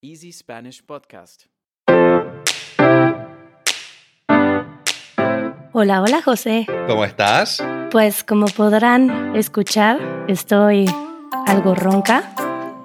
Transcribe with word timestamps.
Easy 0.00 0.30
Spanish 0.30 0.80
Podcast. 0.86 1.46
Hola, 5.72 6.02
hola 6.02 6.22
José. 6.22 6.66
¿Cómo 6.86 7.04
estás? 7.04 7.60
Pues 7.90 8.22
como 8.22 8.46
podrán 8.46 9.34
escuchar, 9.34 9.98
estoy 10.28 10.86
algo 11.48 11.74
ronca 11.74 12.32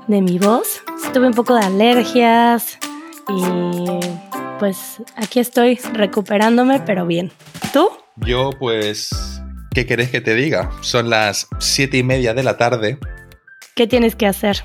de 0.07 0.23
mi 0.23 0.39
voz. 0.39 0.81
Tuve 1.13 1.27
un 1.27 1.35
poco 1.35 1.53
de 1.53 1.63
alergias 1.63 2.79
y 3.29 3.43
pues 4.57 4.99
aquí 5.15 5.39
estoy 5.39 5.75
recuperándome, 5.93 6.79
pero 6.79 7.05
bien. 7.05 7.31
¿Tú? 7.71 7.91
Yo 8.25 8.49
pues, 8.57 9.11
¿qué 9.75 9.85
querés 9.85 10.09
que 10.09 10.21
te 10.21 10.33
diga? 10.33 10.71
Son 10.81 11.11
las 11.11 11.47
siete 11.59 11.97
y 11.97 12.03
media 12.03 12.33
de 12.33 12.41
la 12.41 12.57
tarde. 12.57 12.97
¿Qué 13.75 13.85
tienes 13.85 14.15
que 14.15 14.25
hacer? 14.25 14.63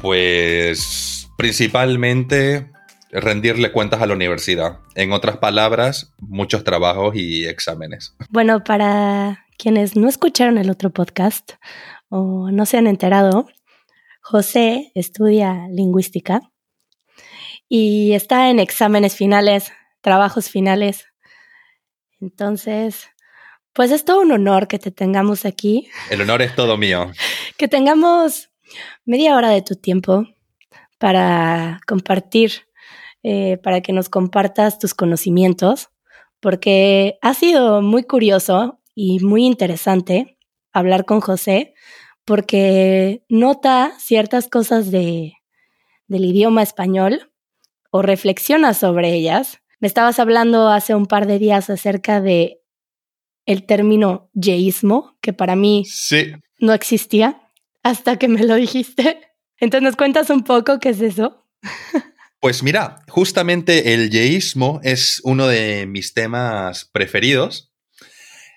Pues 0.00 1.09
principalmente 1.40 2.70
rendirle 3.10 3.72
cuentas 3.72 4.02
a 4.02 4.06
la 4.06 4.12
universidad. 4.12 4.80
En 4.94 5.10
otras 5.12 5.38
palabras, 5.38 6.12
muchos 6.18 6.64
trabajos 6.64 7.16
y 7.16 7.46
exámenes. 7.46 8.14
Bueno, 8.28 8.62
para 8.62 9.46
quienes 9.56 9.96
no 9.96 10.06
escucharon 10.06 10.58
el 10.58 10.68
otro 10.68 10.90
podcast 10.90 11.52
o 12.10 12.50
no 12.50 12.66
se 12.66 12.76
han 12.76 12.86
enterado, 12.86 13.48
José 14.20 14.92
estudia 14.94 15.66
lingüística 15.70 16.42
y 17.70 18.12
está 18.12 18.50
en 18.50 18.60
exámenes 18.60 19.16
finales, 19.16 19.72
trabajos 20.02 20.50
finales. 20.50 21.06
Entonces, 22.20 23.08
pues 23.72 23.92
es 23.92 24.04
todo 24.04 24.20
un 24.20 24.32
honor 24.32 24.68
que 24.68 24.78
te 24.78 24.90
tengamos 24.90 25.46
aquí. 25.46 25.88
El 26.10 26.20
honor 26.20 26.42
es 26.42 26.54
todo 26.54 26.76
mío. 26.76 27.10
Que 27.56 27.66
tengamos 27.66 28.50
media 29.06 29.34
hora 29.36 29.48
de 29.48 29.62
tu 29.62 29.76
tiempo 29.76 30.26
para 31.00 31.80
compartir, 31.86 32.52
eh, 33.22 33.56
para 33.62 33.80
que 33.80 33.92
nos 33.94 34.08
compartas 34.10 34.78
tus 34.78 34.92
conocimientos, 34.94 35.88
porque 36.40 37.18
ha 37.22 37.32
sido 37.34 37.80
muy 37.82 38.04
curioso 38.04 38.80
y 38.94 39.18
muy 39.20 39.46
interesante 39.46 40.36
hablar 40.72 41.06
con 41.06 41.20
José, 41.20 41.72
porque 42.26 43.24
nota 43.30 43.92
ciertas 43.98 44.46
cosas 44.48 44.90
de, 44.90 45.32
del 46.06 46.24
idioma 46.26 46.62
español 46.62 47.32
o 47.90 48.02
reflexiona 48.02 48.74
sobre 48.74 49.14
ellas. 49.14 49.58
Me 49.80 49.88
estabas 49.88 50.18
hablando 50.18 50.68
hace 50.68 50.94
un 50.94 51.06
par 51.06 51.26
de 51.26 51.38
días 51.38 51.70
acerca 51.70 52.20
de 52.20 52.60
el 53.46 53.64
término 53.64 54.28
yeísmo, 54.34 55.16
que 55.22 55.32
para 55.32 55.56
mí 55.56 55.84
Sí. 55.86 56.32
no 56.58 56.74
existía 56.74 57.40
hasta 57.82 58.18
que 58.18 58.28
me 58.28 58.44
lo 58.44 58.54
dijiste. 58.56 59.18
Entonces, 59.60 59.82
¿nos 59.82 59.96
cuentas 59.96 60.30
un 60.30 60.42
poco 60.42 60.78
qué 60.80 60.90
es 60.90 61.00
eso? 61.00 61.46
Pues 62.40 62.62
mira, 62.62 63.04
justamente 63.08 63.92
el 63.92 64.10
yeísmo 64.10 64.80
es 64.82 65.20
uno 65.24 65.46
de 65.46 65.86
mis 65.86 66.14
temas 66.14 66.86
preferidos. 66.86 67.70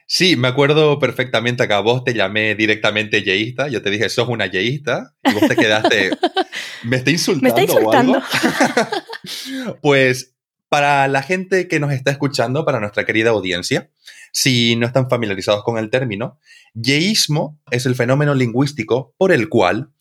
Sí, 0.08 0.36
me 0.38 0.48
acuerdo 0.48 1.00
perfectamente 1.00 1.68
que 1.68 1.74
a 1.74 1.80
vos 1.80 2.04
te 2.06 2.14
llamé 2.14 2.56
directamente 2.56 3.24
yeísta. 3.24 3.68
Yo 3.68 3.82
te 3.82 3.90
dije, 3.90 4.08
sos 4.08 4.30
una 4.30 4.46
yeísta. 4.46 5.16
Y 5.24 5.34
vos 5.34 5.48
te 5.48 5.56
quedaste. 5.56 6.12
¿Me 6.84 6.98
está 6.98 7.12
insultando? 7.12 7.44
Me 7.44 7.50
está 7.50 7.74
insultando. 7.74 8.14
o 8.14 8.16
algo? 8.16 9.78
pues 9.82 10.34
para 10.70 11.08
la 11.08 11.22
gente 11.22 11.68
que 11.68 11.80
nos 11.80 11.92
está 11.92 12.10
escuchando, 12.12 12.66
para 12.66 12.80
nuestra 12.80 13.06
querida 13.06 13.30
audiencia, 13.30 13.92
si 14.32 14.76
no 14.76 14.88
están 14.88 15.10
familiarizados 15.10 15.64
con 15.64 15.78
el 15.78 15.90
término, 15.90 16.40
yeísmo 16.74 17.60
es 17.70 17.86
el 17.86 17.96
fenómeno 17.96 18.34
lingüístico 18.34 19.14
por 19.18 19.32
el 19.32 19.50
cual, 19.50 19.92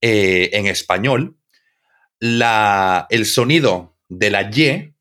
eh, 0.00 0.50
en 0.52 0.66
español, 0.66 1.36
la, 2.20 3.06
el 3.10 3.26
sonido 3.26 3.96
de 4.08 4.30
la 4.30 4.50
Y 4.54 4.94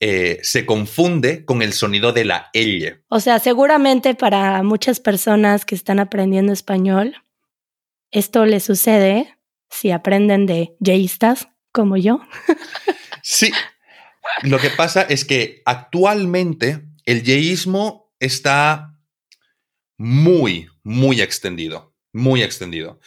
eh, 0.00 0.38
se 0.42 0.66
confunde 0.66 1.44
con 1.44 1.62
el 1.62 1.72
sonido 1.72 2.12
de 2.12 2.24
la 2.24 2.50
L. 2.52 3.02
O 3.08 3.20
sea, 3.20 3.38
seguramente 3.38 4.14
para 4.14 4.62
muchas 4.62 5.00
personas 5.00 5.64
que 5.64 5.74
están 5.74 5.98
aprendiendo 5.98 6.52
español, 6.52 7.16
esto 8.10 8.44
les 8.44 8.64
sucede 8.64 9.38
si 9.70 9.90
aprenden 9.90 10.46
de 10.46 10.76
yeístas 10.80 11.48
como 11.72 11.96
yo. 11.96 12.20
Sí. 13.26 13.50
Lo 14.42 14.58
que 14.58 14.68
pasa 14.68 15.00
es 15.00 15.24
que 15.24 15.62
actualmente 15.64 16.82
el 17.06 17.22
yeísmo 17.22 18.12
está 18.20 18.98
muy, 19.96 20.68
muy 20.82 21.22
extendido. 21.22 21.94
Muy 22.12 22.42
extendido. 22.42 23.00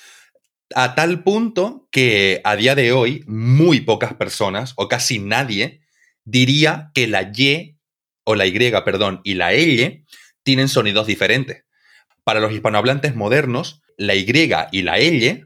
A 0.76 0.96
tal 0.96 1.24
punto 1.24 1.88
que 1.92 2.42
a 2.44 2.56
día 2.56 2.76
de 2.76 2.92
hoy 2.92 3.24
muy 3.28 3.82
pocas 3.82 4.14
personas, 4.14 4.74
o 4.76 4.88
casi 4.88 5.20
nadie, 5.20 5.82
diría 6.26 6.92
que 6.94 7.08
la 7.08 7.32
Y 7.34 7.78
o 8.24 8.36
la 8.36 8.46
Y, 8.46 8.72
perdón, 8.84 9.22
y 9.24 9.36
la 9.36 9.54
L 9.54 10.04
tienen 10.44 10.68
sonidos 10.68 11.08
diferentes. 11.08 11.64
Para 12.24 12.42
los 12.42 12.52
hispanohablantes 12.52 13.16
modernos, 13.16 13.82
la 13.98 14.16
Y 14.16 14.28
y 14.72 14.82
la 14.82 14.98
L 14.98 15.46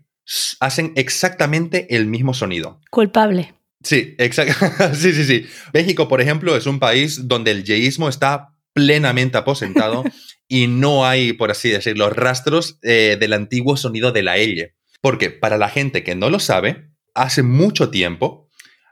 hacen 0.60 0.94
exactamente 0.96 1.96
el 1.96 2.08
mismo 2.08 2.34
sonido. 2.34 2.80
Culpable. 2.90 3.54
Sí, 3.84 4.16
exacto. 4.18 4.66
sí, 4.94 5.14
sí, 5.14 5.24
sí. 5.24 5.46
México, 5.74 6.08
por 6.08 6.22
ejemplo, 6.22 6.56
es 6.56 6.66
un 6.66 6.80
país 6.80 7.28
donde 7.28 7.52
el 7.52 7.64
yeísmo 7.64 8.10
está 8.10 8.56
plenamente 8.74 9.38
aposentado 9.38 10.04
y 10.48 10.68
no 10.68 11.06
hay, 11.06 11.34
por 11.34 11.52
así 11.52 11.70
decirlo, 11.70 12.10
rastros 12.10 12.80
eh, 12.84 13.18
del 13.20 13.34
antiguo 13.34 13.78
sonido 13.78 14.12
de 14.12 14.24
la 14.24 14.38
L. 14.38 14.74
Porque 15.02 15.30
para 15.30 15.58
la 15.58 15.70
gente 15.70 16.04
que 16.04 16.16
no 16.16 16.30
lo 16.30 16.40
sabe, 16.40 16.92
hace 17.14 17.44
mucho 17.44 17.90
tiempo 17.90 18.50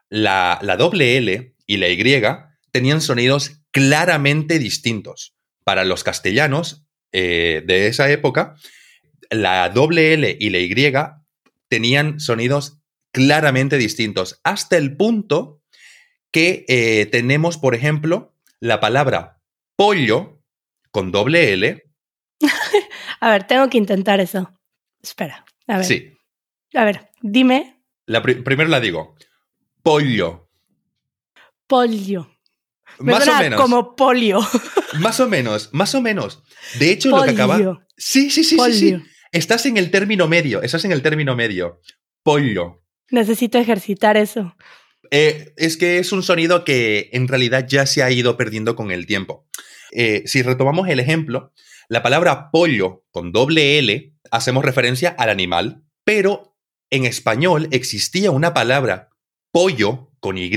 la, 0.09 0.59
la 0.61 0.75
doble 0.75 1.17
L 1.17 1.55
y 1.65 1.77
la 1.77 1.89
Y 1.89 2.23
tenían 2.71 3.01
sonidos 3.01 3.61
claramente 3.71 4.59
distintos. 4.59 5.35
Para 5.63 5.85
los 5.85 6.03
castellanos 6.03 6.85
eh, 7.11 7.63
de 7.65 7.87
esa 7.87 8.09
época, 8.09 8.55
la 9.29 9.69
doble 9.69 10.13
L 10.13 10.37
y 10.39 10.49
la 10.49 10.59
Y 10.59 10.93
tenían 11.67 12.19
sonidos 12.19 12.79
claramente 13.11 13.77
distintos, 13.77 14.39
hasta 14.43 14.77
el 14.77 14.95
punto 14.95 15.61
que 16.31 16.65
eh, 16.67 17.07
tenemos, 17.07 17.57
por 17.57 17.75
ejemplo, 17.75 18.35
la 18.59 18.79
palabra 18.79 19.41
pollo 19.75 20.41
con 20.91 21.11
doble 21.11 21.53
L. 21.53 21.83
A 23.19 23.31
ver, 23.31 23.45
tengo 23.45 23.69
que 23.69 23.77
intentar 23.77 24.19
eso. 24.19 24.53
Espera, 25.01 25.45
a 25.69 25.77
ver. 25.77 25.85
Sí, 25.85 26.13
A 26.73 26.83
ver, 26.83 27.09
dime 27.21 27.81
la 28.05 28.21
pri- 28.21 28.43
primero 28.43 28.69
la 28.69 28.79
digo. 28.81 29.15
Pollo. 29.81 30.49
polio. 31.67 32.29
Me 32.99 33.13
Más 33.13 33.27
o 33.27 33.37
menos. 33.37 33.61
como 33.61 33.95
polio. 33.95 34.39
Más 34.99 35.19
o 35.19 35.27
menos, 35.29 35.69
más 35.71 35.93
o 35.95 36.01
menos. 36.01 36.43
De 36.79 36.91
hecho, 36.91 37.11
lo 37.11 37.23
que 37.23 37.29
acaba. 37.29 37.85
Sí, 37.95 38.29
sí, 38.31 38.43
sí, 38.43 38.57
sí. 38.73 38.97
Estás 39.31 39.65
en 39.67 39.77
el 39.77 39.91
término 39.91 40.27
medio. 40.27 40.63
Estás 40.63 40.83
en 40.83 40.91
el 40.91 41.03
término 41.03 41.35
medio. 41.35 41.79
Pollo. 42.23 42.83
Necesito 43.11 43.59
ejercitar 43.59 44.17
eso. 44.17 44.55
Eh, 45.11 45.53
es 45.57 45.77
que 45.77 45.99
es 45.99 46.11
un 46.11 46.23
sonido 46.23 46.65
que 46.65 47.09
en 47.13 47.27
realidad 47.27 47.67
ya 47.67 47.85
se 47.85 48.01
ha 48.01 48.09
ido 48.11 48.35
perdiendo 48.35 48.75
con 48.75 48.91
el 48.91 49.05
tiempo. 49.05 49.47
Eh, 49.91 50.23
si 50.25 50.41
retomamos 50.41 50.87
el 50.89 50.99
ejemplo, 50.99 51.51
la 51.87 52.03
palabra 52.03 52.51
pollo 52.51 53.03
con 53.11 53.31
doble 53.31 53.79
L 53.79 54.13
hacemos 54.31 54.63
referencia 54.63 55.09
al 55.17 55.29
animal, 55.29 55.83
pero 56.03 56.55
en 56.89 57.05
español 57.05 57.67
existía 57.71 58.31
una 58.31 58.53
palabra 58.53 59.09
pollo 59.51 60.11
con 60.19 60.37
Y 60.37 60.49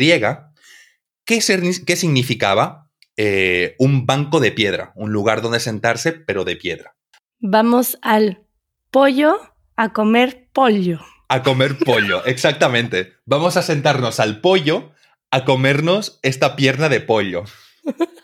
que, 1.25 1.41
significaba 1.41 2.91
eh, 3.17 3.75
un 3.79 4.07
banco 4.07 4.41
de 4.41 4.53
piedra, 4.53 4.93
un 4.95 5.13
lugar 5.13 5.43
donde 5.43 5.61
sentarse, 5.61 6.13
pero 6.13 6.45
de 6.45 6.57
piedra. 6.57 6.97
Vamos 7.41 7.99
al 8.03 8.43
pollo 8.91 9.39
a 9.77 9.93
comer 9.93 10.49
pollo. 10.53 11.01
A 11.29 11.43
comer 11.43 11.79
pollo, 11.79 12.25
exactamente. 12.27 13.15
Vamos 13.25 13.57
a 13.57 13.63
sentarnos 13.63 14.21
al 14.21 14.41
pollo 14.41 14.93
a 15.31 15.45
comernos 15.45 16.19
esta 16.23 16.57
pierna 16.57 16.89
de 16.89 17.01
pollo. 17.01 17.45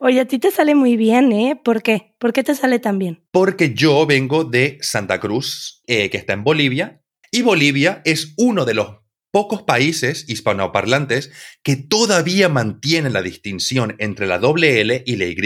Oye, 0.00 0.20
a 0.20 0.24
ti 0.26 0.38
te 0.38 0.50
sale 0.50 0.74
muy 0.76 0.96
bien, 0.96 1.32
¿eh? 1.32 1.60
¿Por 1.62 1.82
qué? 1.82 2.14
¿Por 2.18 2.32
qué 2.32 2.44
te 2.44 2.54
sale 2.54 2.78
tan 2.78 2.98
bien? 2.98 3.20
porque 3.32 3.74
yo 3.74 4.06
vengo 4.06 4.44
de 4.44 4.78
Santa 4.80 5.18
Cruz, 5.20 5.82
eh, 5.86 6.08
que 6.10 6.16
está 6.18 6.32
en 6.34 6.44
Bolivia, 6.44 7.02
y 7.30 7.42
Bolivia 7.42 8.00
es 8.04 8.34
uno 8.36 8.64
de 8.64 8.74
los 8.74 8.96
pocos 9.30 9.62
países 9.62 10.24
hispanoparlantes 10.28 11.30
que 11.62 11.76
todavía 11.76 12.48
mantienen 12.48 13.12
la 13.12 13.22
distinción 13.22 13.94
entre 13.98 14.26
la 14.26 14.38
doble 14.38 14.80
L 14.80 15.02
y 15.04 15.16
la 15.16 15.26
Y. 15.26 15.36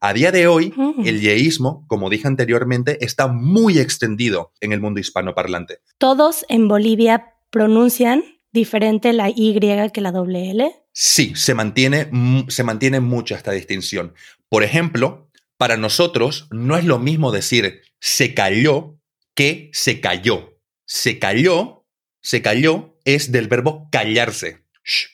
A 0.00 0.12
día 0.14 0.32
de 0.32 0.46
hoy, 0.46 0.72
Mm. 0.76 1.06
el 1.06 1.20
yeísmo, 1.20 1.84
como 1.86 2.08
dije 2.10 2.26
anteriormente, 2.26 3.04
está 3.04 3.28
muy 3.28 3.78
extendido 3.78 4.52
en 4.60 4.72
el 4.72 4.80
mundo 4.80 5.00
hispanoparlante. 5.00 5.78
Todos 5.98 6.44
en 6.48 6.66
Bolivia 6.68 7.34
pronuncian 7.50 8.24
diferente 8.52 9.12
la 9.12 9.30
Y 9.30 9.58
que 9.92 10.00
la 10.00 10.12
doble 10.12 10.50
L. 10.50 10.72
Sí, 10.92 11.34
se 11.34 11.54
mantiene, 11.54 12.10
se 12.48 12.64
mantiene 12.64 13.00
mucho 13.00 13.34
esta 13.34 13.52
distinción. 13.52 14.14
Por 14.48 14.62
ejemplo, 14.62 15.30
para 15.56 15.76
nosotros 15.76 16.48
no 16.50 16.76
es 16.76 16.84
lo 16.84 16.98
mismo 16.98 17.32
decir 17.32 17.82
se 17.98 18.34
cayó 18.34 18.98
que 19.34 19.70
se 19.72 20.00
cayó. 20.00 20.58
Se 20.84 21.18
cayó, 21.18 21.86
se 22.20 22.42
cayó, 22.42 22.98
es 23.04 23.32
del 23.32 23.48
verbo 23.48 23.88
callarse, 23.90 24.64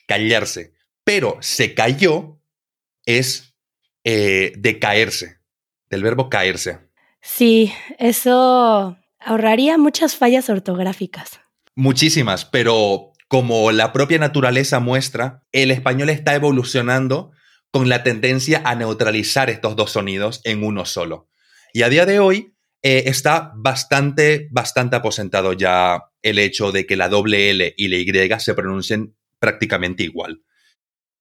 callarse, 0.07 0.73
pero 1.03 1.37
se 1.41 1.73
cayó 1.73 2.39
es 3.05 3.55
eh, 4.03 4.53
de 4.57 4.79
caerse, 4.79 5.39
del 5.89 6.03
verbo 6.03 6.29
caerse. 6.29 6.79
Sí, 7.21 7.71
eso 7.97 8.97
ahorraría 9.19 9.77
muchas 9.77 10.15
fallas 10.15 10.49
ortográficas. 10.49 11.39
Muchísimas, 11.75 12.45
pero 12.45 13.13
como 13.29 13.71
la 13.71 13.93
propia 13.93 14.17
naturaleza 14.17 14.79
muestra, 14.79 15.43
el 15.51 15.69
español 15.69 16.09
está 16.09 16.33
evolucionando 16.33 17.31
con 17.71 17.87
la 17.87 18.03
tendencia 18.03 18.63
a 18.65 18.73
neutralizar 18.73 19.51
estos 19.51 19.75
dos 19.75 19.91
sonidos 19.91 20.41
en 20.43 20.63
uno 20.63 20.83
solo. 20.85 21.29
Y 21.71 21.83
a 21.83 21.89
día 21.89 22.07
de 22.07 22.19
hoy 22.19 22.55
eh, 22.81 23.03
está 23.05 23.53
bastante, 23.55 24.47
bastante 24.51 24.95
aposentado 24.95 25.53
ya 25.53 26.05
el 26.23 26.39
hecho 26.39 26.71
de 26.71 26.87
que 26.87 26.97
la 26.97 27.07
doble 27.07 27.51
L 27.51 27.75
y 27.77 27.87
la 27.87 27.97
Y 27.97 28.39
se 28.39 28.55
pronuncien 28.55 29.15
prácticamente 29.37 30.01
igual. 30.01 30.41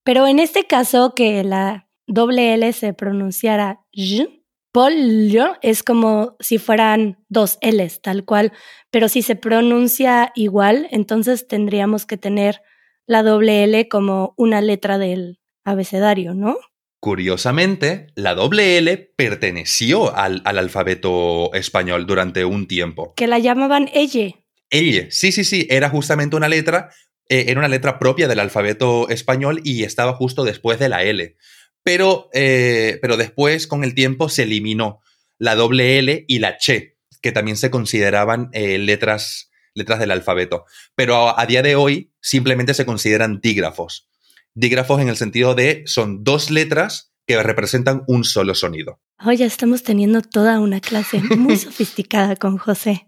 Pero 0.02 0.26
en 0.26 0.38
este 0.38 0.66
caso 0.66 1.12
que 1.14 1.44
la 1.44 1.90
doble 2.06 2.54
L 2.54 2.72
se 2.72 2.94
pronunciara 2.94 3.81
y, 3.93 4.38
pollo 4.72 5.56
es 5.62 5.82
como 5.82 6.36
si 6.40 6.58
fueran 6.58 7.18
dos 7.28 7.58
L's, 7.60 8.00
tal 8.02 8.24
cual. 8.24 8.52
Pero 8.90 9.08
si 9.08 9.22
se 9.22 9.36
pronuncia 9.36 10.32
igual, 10.34 10.88
entonces 10.90 11.46
tendríamos 11.46 12.06
que 12.06 12.16
tener 12.16 12.62
la 13.06 13.22
doble 13.22 13.64
L 13.64 13.88
como 13.88 14.34
una 14.36 14.60
letra 14.60 14.98
del 14.98 15.40
abecedario, 15.64 16.34
¿no? 16.34 16.56
Curiosamente, 17.00 18.08
la 18.16 18.34
doble 18.34 18.76
L 18.78 19.12
perteneció 19.16 20.14
al, 20.16 20.42
al 20.44 20.58
alfabeto 20.58 21.52
español 21.54 22.06
durante 22.06 22.44
un 22.44 22.66
tiempo. 22.66 23.14
Que 23.16 23.28
la 23.28 23.38
llamaban 23.38 23.88
elle. 23.94 24.44
Elle, 24.70 25.10
sí, 25.10 25.32
sí, 25.32 25.44
sí, 25.44 25.66
era 25.70 25.88
justamente 25.88 26.36
una 26.36 26.48
letra, 26.48 26.90
eh, 27.28 27.46
era 27.48 27.60
una 27.60 27.68
letra 27.68 27.98
propia 27.98 28.26
del 28.26 28.40
alfabeto 28.40 29.08
español 29.08 29.60
y 29.64 29.84
estaba 29.84 30.14
justo 30.14 30.44
después 30.44 30.78
de 30.78 30.88
la 30.88 31.04
L. 31.04 31.36
Pero, 31.82 32.28
eh, 32.32 32.98
pero 33.00 33.16
después, 33.16 33.66
con 33.66 33.84
el 33.84 33.94
tiempo, 33.94 34.28
se 34.28 34.42
eliminó 34.42 35.00
la 35.38 35.54
doble 35.54 35.98
L 35.98 36.25
y 36.26 36.38
la 36.38 36.58
che, 36.58 36.96
que 37.22 37.32
también 37.32 37.56
se 37.56 37.70
consideraban 37.70 38.50
eh, 38.52 38.78
letras, 38.78 39.50
letras 39.75 39.98
del 39.98 40.10
alfabeto. 40.10 40.64
Pero 40.94 41.28
a, 41.28 41.40
a 41.40 41.46
día 41.46 41.62
de 41.62 41.76
hoy 41.76 42.12
simplemente 42.20 42.75
se 42.75 42.86
consideran 42.86 43.40
dígrafos. 43.40 44.08
Dígrafos 44.54 45.00
en 45.00 45.08
el 45.08 45.16
sentido 45.16 45.54
de 45.54 45.82
son 45.86 46.25
dos 46.25 46.50
letras 46.50 47.12
que 47.26 47.42
representan 47.42 48.02
un 48.06 48.25
solo 48.25 48.54
sonido. 48.54 49.00
Hoy 49.25 49.36
ya 49.36 49.46
estamos 49.46 49.82
teniendo 49.82 50.22
toda 50.22 50.60
una 50.60 50.80
clase 50.80 51.20
muy 51.20 51.56
sofisticada 51.58 52.36
con 52.36 52.56
José. 52.56 53.06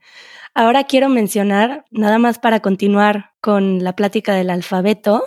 Ahora 0.55 0.85
quiero 0.85 1.09
mencionar, 1.09 1.85
nada 1.91 2.19
más 2.19 2.39
para 2.39 2.61
continuar 2.61 3.31
con 3.41 3.83
la 3.83 3.97
plática 3.97 4.35
del 4.35 4.51
alfabeto, 4.51 5.25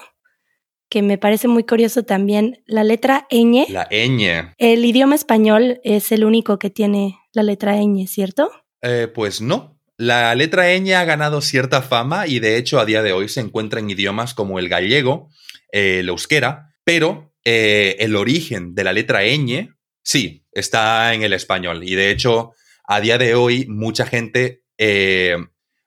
que 0.93 1.01
me 1.01 1.17
parece 1.17 1.47
muy 1.47 1.63
curioso 1.63 2.03
también, 2.03 2.61
la 2.67 2.83
letra 2.83 3.25
ñ. 3.31 3.65
La 3.69 3.89
ñ. 3.89 4.53
El 4.59 4.85
idioma 4.85 5.15
español 5.15 5.81
es 5.83 6.11
el 6.11 6.23
único 6.23 6.59
que 6.59 6.69
tiene 6.69 7.17
la 7.31 7.41
letra 7.41 7.77
ñ, 7.77 8.05
¿cierto? 8.05 8.51
Eh, 8.83 9.07
pues 9.11 9.41
no. 9.41 9.81
La 9.97 10.35
letra 10.35 10.65
ñ 10.77 10.93
ha 10.93 11.03
ganado 11.03 11.41
cierta 11.41 11.81
fama 11.81 12.27
y 12.27 12.37
de 12.37 12.57
hecho 12.57 12.79
a 12.79 12.85
día 12.85 13.01
de 13.01 13.11
hoy 13.11 13.27
se 13.27 13.39
encuentra 13.39 13.79
en 13.79 13.89
idiomas 13.89 14.35
como 14.35 14.59
el 14.59 14.69
gallego, 14.69 15.29
eh, 15.71 16.01
el 16.01 16.09
euskera, 16.09 16.75
pero 16.83 17.33
eh, 17.43 17.95
el 17.97 18.15
origen 18.15 18.75
de 18.75 18.83
la 18.83 18.93
letra 18.93 19.23
ñ, 19.23 19.73
sí, 20.03 20.45
está 20.51 21.15
en 21.15 21.23
el 21.23 21.33
español. 21.33 21.83
Y 21.83 21.95
de 21.95 22.11
hecho, 22.11 22.51
a 22.87 23.01
día 23.01 23.17
de 23.17 23.33
hoy, 23.33 23.65
mucha 23.67 24.05
gente 24.05 24.61
eh, 24.77 25.37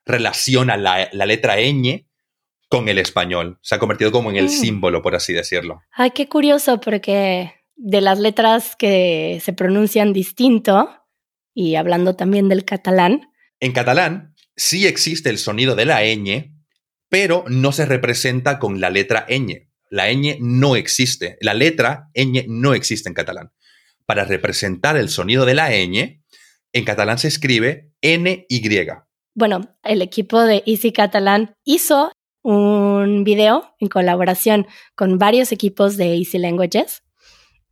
relaciona 0.05 0.75
la, 0.75 1.07
la, 1.13 1.25
letra 1.25 1.61
ñ 1.61 2.06
con 2.69 2.89
el 2.89 2.97
español. 2.97 3.57
Se 3.61 3.75
ha 3.75 3.79
convertido 3.79 4.11
como 4.11 4.29
en 4.29 4.37
el 4.37 4.45
Mm. 4.45 4.49
símbolo, 4.49 5.01
por 5.01 5.15
así 5.15 5.33
decirlo. 5.33 5.81
Ay, 5.91 6.11
qué 6.11 6.27
curioso, 6.27 6.79
porque 6.79 7.53
de 7.75 8.01
las 8.01 8.19
letras 8.19 8.75
que 8.77 9.39
se 9.43 9.53
pronuncian 9.53 10.11
distinto, 10.13 10.89
y 11.53 11.75
hablando 11.75 12.15
también 12.15 12.49
del 12.49 12.65
catalán, 12.65 13.29
En 13.59 13.71
catalán, 13.71 14.35
sí 14.55 14.85
existe 14.85 15.31
el 15.31 15.39
sonido 15.39 15.73
de 15.75 15.85
la 15.85 16.01
ñ, 16.03 16.53
pero 17.09 17.43
no 17.47 17.71
se 17.71 17.85
representa 17.87 18.59
con 18.59 18.79
la 18.79 18.91
letra 18.91 19.25
ñ. 19.27 19.67
La 19.89 20.11
ñ 20.11 20.37
no 20.41 20.75
existe. 20.75 21.37
La 21.41 21.53
letra 21.55 22.09
ñ 22.13 22.45
no 22.47 22.73
existe 22.75 23.09
en 23.09 23.15
catalán. 23.15 23.51
Para 24.05 24.25
representar 24.25 24.95
el 24.97 25.09
sonido 25.09 25.45
de 25.45 25.55
la 25.55 25.71
ñ, 25.71 26.21
en 26.73 26.85
catalán 26.85 27.17
se 27.17 27.29
escribe 27.29 27.89
NY. 28.01 28.45
bueno, 29.33 29.61
el 29.83 30.01
equipo 30.01 30.41
de 30.43 30.61
Easy 30.67 30.91
Catalán 30.91 31.53
hizo 31.63 32.11
un 32.41 33.23
video 33.23 33.75
en 33.79 33.89
colaboración 33.89 34.67
con 34.95 35.17
varios 35.17 35.51
equipos 35.51 35.97
de 35.97 36.15
Easy 36.15 36.37
Languages. 36.37 37.03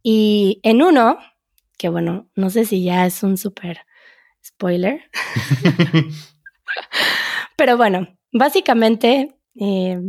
Y 0.04 0.60
en 0.64 0.82
uno, 0.82 1.18
que 1.78 1.90
bueno, 1.90 2.30
no 2.36 2.50
sé 2.50 2.66
si 2.66 2.84
ya 2.84 3.06
es 3.06 3.24
un 3.24 3.38
súper 3.38 3.80
spoiler, 4.44 5.02
pero 7.58 7.78
bueno, 7.78 8.08
básicamente 8.32 9.36
eh, 9.60 10.00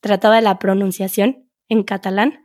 trataba 0.00 0.36
de 0.36 0.42
la 0.42 0.58
pronunciación 0.58 1.48
en 1.68 1.82
catalán. 1.82 2.44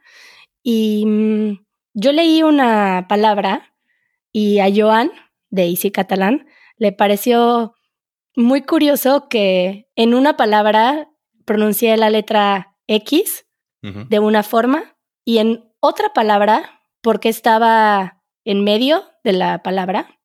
Y 0.64 1.06
mm, 1.06 1.66
yo 1.94 2.12
leí 2.12 2.44
una 2.44 3.08
palabra 3.08 3.74
y 4.32 4.60
a 4.60 4.68
Joan 4.74 5.12
de 5.50 5.68
Easy 5.68 5.92
Catalán 5.92 6.48
le 6.78 6.92
pareció 6.92 7.74
muy 8.36 8.62
curioso 8.62 9.28
que 9.30 9.90
en 9.96 10.14
una 10.14 10.38
palabra 10.38 11.10
pronuncié 11.50 11.98
la 11.98 12.12
letra 12.12 12.78
X 12.86 13.48
de 13.82 14.20
una 14.20 14.44
forma 14.44 14.96
y 15.26 15.40
en 15.40 15.74
otra 15.80 16.14
palabra, 16.14 16.84
porque 17.02 17.28
estaba 17.28 18.22
en 18.46 18.64
medio 18.64 19.04
de 19.24 19.34
la 19.34 19.64
palabra, 19.64 20.20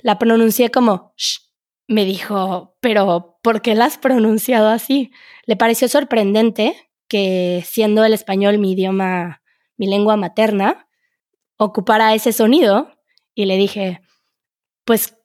la 0.00 0.16
pronuncié 0.20 0.70
como 0.70 1.12
sh. 1.16 1.40
Me 1.88 2.04
dijo, 2.04 2.76
pero 2.80 3.40
¿por 3.42 3.62
qué 3.62 3.74
la 3.74 3.86
has 3.86 3.98
pronunciado 3.98 4.68
así? 4.68 5.10
Le 5.44 5.56
pareció 5.56 5.88
sorprendente 5.88 6.76
que 7.08 7.64
siendo 7.66 8.04
el 8.04 8.12
español 8.12 8.58
mi 8.58 8.74
idioma, 8.74 9.42
mi 9.76 9.88
lengua 9.88 10.14
materna, 10.14 10.86
ocupara 11.56 12.14
ese 12.14 12.32
sonido 12.32 12.92
y 13.34 13.46
le 13.46 13.56
dije, 13.56 14.02
pues 14.84 15.16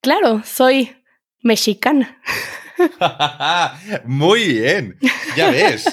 claro, 0.00 0.40
soy 0.42 0.96
mexicana. 1.42 2.18
Muy 4.04 4.46
bien, 4.48 4.98
ya 5.36 5.50
ves. 5.50 5.84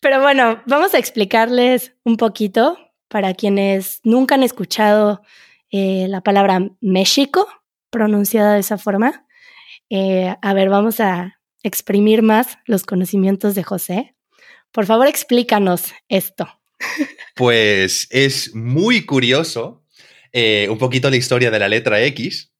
Pero 0.00 0.20
bueno, 0.20 0.62
vamos 0.66 0.94
a 0.94 0.98
explicarles 0.98 1.92
un 2.04 2.16
poquito 2.16 2.78
para 3.08 3.34
quienes 3.34 4.00
nunca 4.04 4.34
han 4.34 4.42
escuchado 4.42 5.22
eh, 5.70 6.06
la 6.08 6.20
palabra 6.20 6.60
México 6.80 7.48
pronunciada 7.90 8.54
de 8.54 8.60
esa 8.60 8.78
forma. 8.78 9.26
Eh, 9.90 10.34
a 10.40 10.54
ver, 10.54 10.68
vamos 10.68 11.00
a 11.00 11.38
exprimir 11.62 12.22
más 12.22 12.58
los 12.66 12.84
conocimientos 12.84 13.54
de 13.54 13.62
José. 13.62 14.16
Por 14.72 14.86
favor, 14.86 15.06
explícanos 15.06 15.92
esto. 16.08 16.48
Pues 17.34 18.06
es 18.10 18.54
muy 18.54 19.04
curioso 19.04 19.84
eh, 20.32 20.68
un 20.70 20.78
poquito 20.78 21.10
la 21.10 21.16
historia 21.16 21.50
de 21.50 21.58
la 21.58 21.68
letra 21.68 22.02
X, 22.02 22.50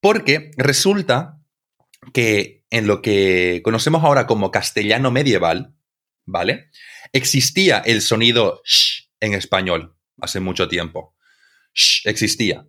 porque 0.00 0.50
resulta 0.56 1.33
que 2.12 2.64
en 2.70 2.86
lo 2.86 3.02
que 3.02 3.60
conocemos 3.64 4.02
ahora 4.02 4.26
como 4.26 4.50
castellano 4.50 5.10
medieval, 5.10 5.74
¿vale? 6.24 6.70
Existía 7.12 7.78
el 7.78 8.02
sonido 8.02 8.60
sh 8.64 9.08
en 9.20 9.34
español 9.34 9.96
hace 10.20 10.40
mucho 10.40 10.68
tiempo. 10.68 11.14
Sh 11.72 12.06
existía. 12.06 12.66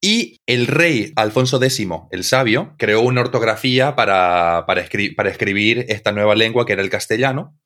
Y 0.00 0.40
el 0.46 0.66
rey 0.66 1.12
Alfonso 1.16 1.62
X, 1.62 1.86
el 2.10 2.24
sabio, 2.24 2.74
creó 2.78 3.02
una 3.02 3.20
ortografía 3.20 3.94
para, 3.94 4.64
para, 4.66 4.80
escri 4.80 5.14
para 5.14 5.30
escribir 5.30 5.84
esta 5.88 6.10
nueva 6.10 6.34
lengua 6.34 6.64
que 6.64 6.72
era 6.72 6.82
el 6.82 6.90
castellano 6.90 7.58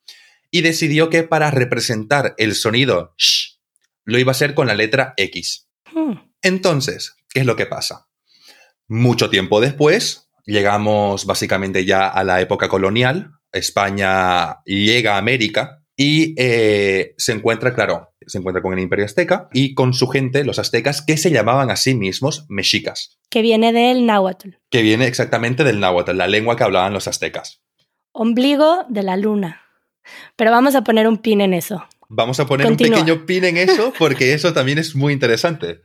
y 0.51 0.63
decidió 0.63 1.11
que 1.11 1.23
para 1.23 1.51
representar 1.51 2.35
el 2.39 2.55
sonido 2.55 3.15
sh 3.17 3.61
lo 4.05 4.19
iba 4.19 4.31
a 4.31 4.37
hacer 4.37 4.55
con 4.55 4.67
la 4.67 4.75
letra 4.75 5.15
X. 5.17 5.69
Hmm. 5.93 6.15
Entonces, 6.43 7.17
¿qué 7.33 7.41
es 7.41 7.47
lo 7.47 7.57
que 7.57 7.67
pasa? 7.67 8.09
Mucho 8.87 9.31
tiempo 9.31 9.61
después, 9.61 10.24
llegamos 10.45 11.27
básicamente 11.27 11.85
ya 11.85 12.09
a 12.09 12.25
la 12.25 12.41
época 12.41 12.69
colonial, 12.69 13.31
España 13.53 14.59
llega 14.65 15.15
a 15.15 15.19
América 15.19 15.81
y 15.97 16.35
eh, 16.37 17.15
se 17.19 17.33
encuentra, 17.33 17.75
claro, 17.75 18.15
se 18.27 18.39
encuentra 18.39 18.63
con 18.63 18.73
el 18.73 18.81
imperio 18.81 19.05
azteca 19.05 19.49
y 19.53 19.75
con 19.75 19.95
su 19.95 20.09
gente, 20.09 20.45
los 20.45 20.59
aztecas, 20.59 21.03
que 21.03 21.17
se 21.17 21.31
llamaban 21.31 21.71
a 21.71 21.77
sí 21.77 21.95
mismos 21.95 22.47
mexicas, 22.49 23.19
Que 23.31 23.43
viene 23.43 23.73
del 23.73 24.07
náhuatl. 24.07 24.51
que 24.71 24.83
viene 24.83 25.07
exactamente 25.07 25.63
del 25.63 25.81
náhuatl, 25.81 26.17
la 26.17 26.27
lengua 26.27 26.57
que 26.57 26.65
hablaban 26.65 26.93
los 26.93 27.07
aztecas. 27.07 27.63
Ombligo 28.13 28.85
de 28.89 29.03
la 29.03 29.17
luna. 29.17 29.63
Pero 30.37 30.51
vamos 30.51 30.75
a 30.75 30.83
poner 30.85 31.07
un 31.09 31.19
pin 31.19 31.41
en 31.41 31.55
eso. 31.55 31.85
Vamos 32.09 32.39
a 32.39 32.47
poner 32.47 32.67
Continúa. 32.67 32.99
un 32.99 33.05
pequeño 33.05 33.27
pin 33.27 33.45
en 33.45 33.57
eso 33.57 33.93
porque 33.99 34.35
eso 34.35 34.53
también 34.53 34.79
es 34.79 34.95
muy 34.95 35.13
interesante. 35.13 35.81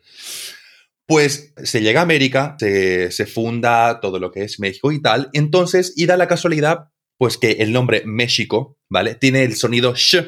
Pues 1.10 1.56
se 1.63 1.82
llega 1.82 2.01
a 2.01 2.04
América, 2.04 2.56
se, 2.60 3.12
se, 3.12 3.25
funda 3.25 4.00
todo 4.00 4.20
lo 4.20 4.32
que 4.32 4.44
es 4.44 4.60
México 4.60 4.92
y 4.92 5.01
tal, 5.01 5.32
entonces, 5.34 5.94
y 5.96 6.06
da 6.06 6.18
la 6.18 6.28
casualidad 6.28 6.92
pues 7.18 7.39
que 7.39 7.54
el 7.54 7.74
nombre 7.74 8.04
México, 8.06 8.78
¿vale? 8.89 9.16
Tiene 9.16 9.42
el 9.42 9.56
sonido 9.56 9.96
sh, 9.96 10.22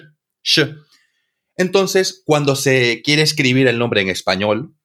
sh. 0.44 0.62
Entonces, 1.56 2.24
cuando 2.26 2.56
se 2.56 3.04
quiere 3.04 3.22
escribir 3.22 3.68
el 3.68 3.78
nombre 3.78 4.02
en 4.02 4.10
español, 4.10 4.76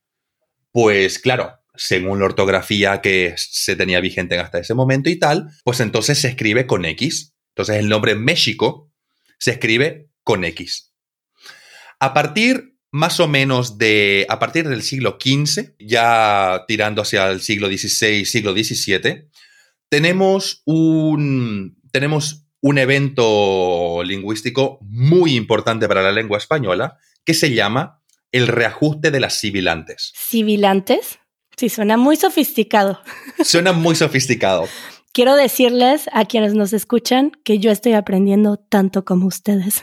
pues 0.71 1.19
claro, 1.19 1.55
según 1.75 2.19
la 2.19 2.27
ortografía 2.27 3.01
que 3.01 3.35
se 3.39 3.75
tenía 3.75 4.01
vigente 4.01 4.39
hasta 4.39 4.59
ese 4.59 4.75
momento 4.75 5.09
y 5.09 5.19
tal, 5.19 5.49
pues 5.65 5.81
entonces 5.81 6.19
se 6.19 6.29
escribe 6.29 6.67
con 6.67 6.85
X. 6.85 7.35
Entonces 7.55 7.77
el 7.77 7.89
nombre 7.89 8.15
México 8.15 8.93
se 9.39 9.53
escribe 9.53 10.11
con 10.23 10.45
X. 10.45 10.93
A 12.01 12.13
partir 12.13 12.76
más 12.97 13.21
o 13.21 13.29
menos 13.29 13.77
de, 13.77 14.25
a 14.31 14.39
partir 14.39 14.67
del 14.67 14.83
siglo 14.83 15.19
XV, 15.21 15.75
ya 15.79 16.65
tirando 16.67 17.03
hacia 17.03 17.31
el 17.31 17.43
siglo 17.43 17.69
XVI, 17.69 18.25
siglo 18.25 18.55
XVII, 18.55 19.29
tenemos 19.91 20.63
un, 20.65 21.79
tenemos 21.93 22.47
un 22.63 22.79
evento 22.79 24.03
lingüístico 24.03 24.79
muy 24.81 25.37
importante 25.37 25.87
para 25.89 26.01
la 26.01 26.11
lengua 26.11 26.39
española 26.39 26.97
que 27.23 27.35
se 27.35 27.53
llama 27.53 28.03
el 28.33 28.49
reajuste 28.49 29.11
de 29.11 29.21
las 29.21 29.41
sibilantes. 29.41 30.15
¿Sibilantes? 30.17 31.19
Sí, 31.55 31.69
suena 31.69 31.99
muy 31.99 32.17
sofisticado. 32.17 32.99
Suena 33.45 33.73
muy 33.73 33.95
sofisticado. 33.95 34.69
Quiero 35.13 35.37
decirles 35.37 36.09
a 36.15 36.25
quienes 36.25 36.55
nos 36.55 36.73
escuchan 36.73 37.33
que 37.45 37.59
yo 37.59 37.71
estoy 37.71 37.93
aprendiendo 37.93 38.57
tanto 38.57 39.05
como 39.05 39.27
ustedes 39.27 39.83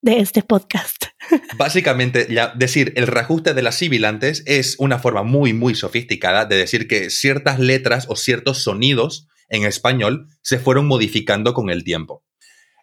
de 0.00 0.18
este 0.18 0.42
podcast. 0.42 1.04
Básicamente, 1.56 2.26
ya 2.30 2.52
decir 2.54 2.92
el 2.96 3.06
reajuste 3.06 3.54
de 3.54 3.62
las 3.62 3.76
sibilantes 3.76 4.42
es 4.46 4.76
una 4.78 4.98
forma 4.98 5.22
muy, 5.22 5.52
muy 5.52 5.74
sofisticada 5.74 6.44
de 6.44 6.56
decir 6.56 6.88
que 6.88 7.10
ciertas 7.10 7.58
letras 7.58 8.06
o 8.08 8.16
ciertos 8.16 8.62
sonidos 8.62 9.28
en 9.48 9.64
español 9.64 10.26
se 10.42 10.58
fueron 10.58 10.86
modificando 10.86 11.54
con 11.54 11.70
el 11.70 11.84
tiempo. 11.84 12.24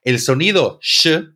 El 0.03 0.19
sonido 0.19 0.79
sh, 0.81 1.35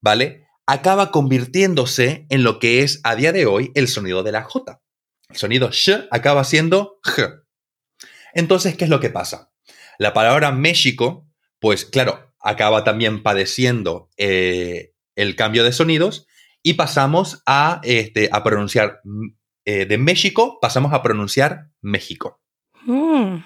¿vale? 0.00 0.46
Acaba 0.66 1.10
convirtiéndose 1.10 2.26
en 2.30 2.42
lo 2.42 2.58
que 2.58 2.82
es 2.82 3.00
a 3.04 3.14
día 3.14 3.32
de 3.32 3.46
hoy 3.46 3.70
el 3.74 3.88
sonido 3.88 4.22
de 4.22 4.32
la 4.32 4.42
J. 4.42 4.80
El 5.28 5.36
sonido 5.36 5.70
sh 5.72 6.08
acaba 6.10 6.44
siendo 6.44 6.98
j. 7.02 7.42
Entonces, 8.34 8.76
¿qué 8.76 8.84
es 8.84 8.90
lo 8.90 9.00
que 9.00 9.10
pasa? 9.10 9.52
La 9.98 10.14
palabra 10.14 10.52
México, 10.52 11.26
pues 11.58 11.84
claro, 11.84 12.34
acaba 12.40 12.84
también 12.84 13.22
padeciendo 13.22 14.10
eh, 14.16 14.94
el 15.18 15.36
cambio 15.36 15.64
de 15.64 15.72
sonidos 15.72 16.26
y 16.62 16.74
pasamos 16.74 17.42
a, 17.44 17.80
este, 17.82 18.30
a 18.32 18.42
pronunciar 18.42 19.00
eh, 19.64 19.84
de 19.84 19.98
México, 19.98 20.58
pasamos 20.62 20.92
a 20.92 21.02
pronunciar 21.02 21.68
México. 21.80 22.40
Mm. 22.84 23.38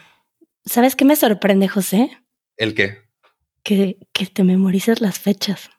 ¿Sabes 0.65 0.95
qué 0.95 1.05
me 1.05 1.17
sorprende, 1.17 1.69
José? 1.69 2.11
¿El 2.57 2.75
qué? 2.75 2.99
Que, 3.63 3.97
que 4.13 4.27
te 4.27 4.45
memorices 4.45 5.01
las 5.01 5.19
fechas. 5.19 5.71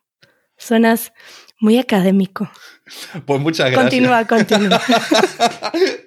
Suenas 0.57 1.13
muy 1.59 1.77
académico. 1.77 2.49
Pues 3.25 3.39
muchas 3.39 3.71
gracias. 3.71 3.83
Continúa, 3.83 4.27
continúa. 4.27 4.81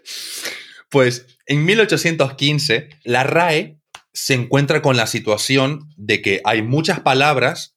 pues 0.90 1.38
en 1.46 1.64
1815, 1.64 2.90
la 3.04 3.22
RAE 3.22 3.80
se 4.12 4.34
encuentra 4.34 4.82
con 4.82 4.96
la 4.96 5.06
situación 5.06 5.92
de 5.96 6.22
que 6.22 6.40
hay 6.44 6.62
muchas 6.62 7.00
palabras 7.00 7.76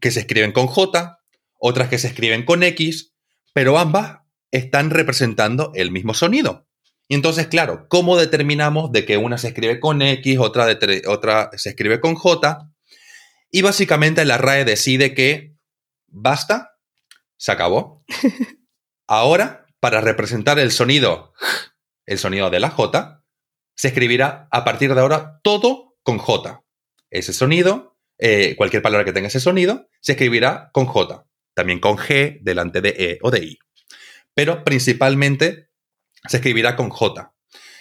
que 0.00 0.10
se 0.10 0.20
escriben 0.20 0.52
con 0.52 0.66
J, 0.66 1.21
otras 1.64 1.88
que 1.88 1.98
se 1.98 2.08
escriben 2.08 2.44
con 2.44 2.64
X, 2.64 3.14
pero 3.54 3.78
ambas 3.78 4.18
están 4.50 4.90
representando 4.90 5.70
el 5.76 5.92
mismo 5.92 6.12
sonido. 6.12 6.66
Y 7.06 7.14
entonces, 7.14 7.46
claro, 7.46 7.86
¿cómo 7.88 8.18
determinamos 8.18 8.90
de 8.90 9.04
que 9.04 9.16
una 9.16 9.38
se 9.38 9.48
escribe 9.48 9.78
con 9.78 10.02
X, 10.02 10.38
otra, 10.40 10.66
de 10.66 11.02
otra 11.06 11.50
se 11.56 11.70
escribe 11.70 12.00
con 12.00 12.16
J? 12.16 12.68
Y 13.52 13.62
básicamente 13.62 14.24
la 14.24 14.38
RAE 14.38 14.64
decide 14.64 15.14
que 15.14 15.54
basta, 16.08 16.78
se 17.36 17.52
acabó. 17.52 18.04
Ahora, 19.06 19.66
para 19.78 20.00
representar 20.00 20.58
el 20.58 20.72
sonido, 20.72 21.32
el 22.06 22.18
sonido 22.18 22.50
de 22.50 22.58
la 22.58 22.70
J, 22.70 23.24
se 23.76 23.88
escribirá 23.88 24.48
a 24.50 24.64
partir 24.64 24.92
de 24.94 25.00
ahora 25.00 25.40
todo 25.44 25.94
con 26.02 26.18
J. 26.18 26.64
Ese 27.10 27.32
sonido, 27.32 27.96
eh, 28.18 28.56
cualquier 28.56 28.82
palabra 28.82 29.04
que 29.04 29.12
tenga 29.12 29.28
ese 29.28 29.40
sonido, 29.40 29.88
se 30.00 30.12
escribirá 30.12 30.70
con 30.72 30.86
J. 30.86 31.24
También 31.54 31.80
con 31.80 31.96
G 31.96 32.38
delante 32.42 32.80
de 32.80 32.90
E 32.90 33.18
o 33.22 33.30
de 33.30 33.44
I. 33.44 33.58
Pero 34.34 34.64
principalmente 34.64 35.70
se 36.28 36.38
escribirá 36.38 36.76
con 36.76 36.90
J. 36.90 37.34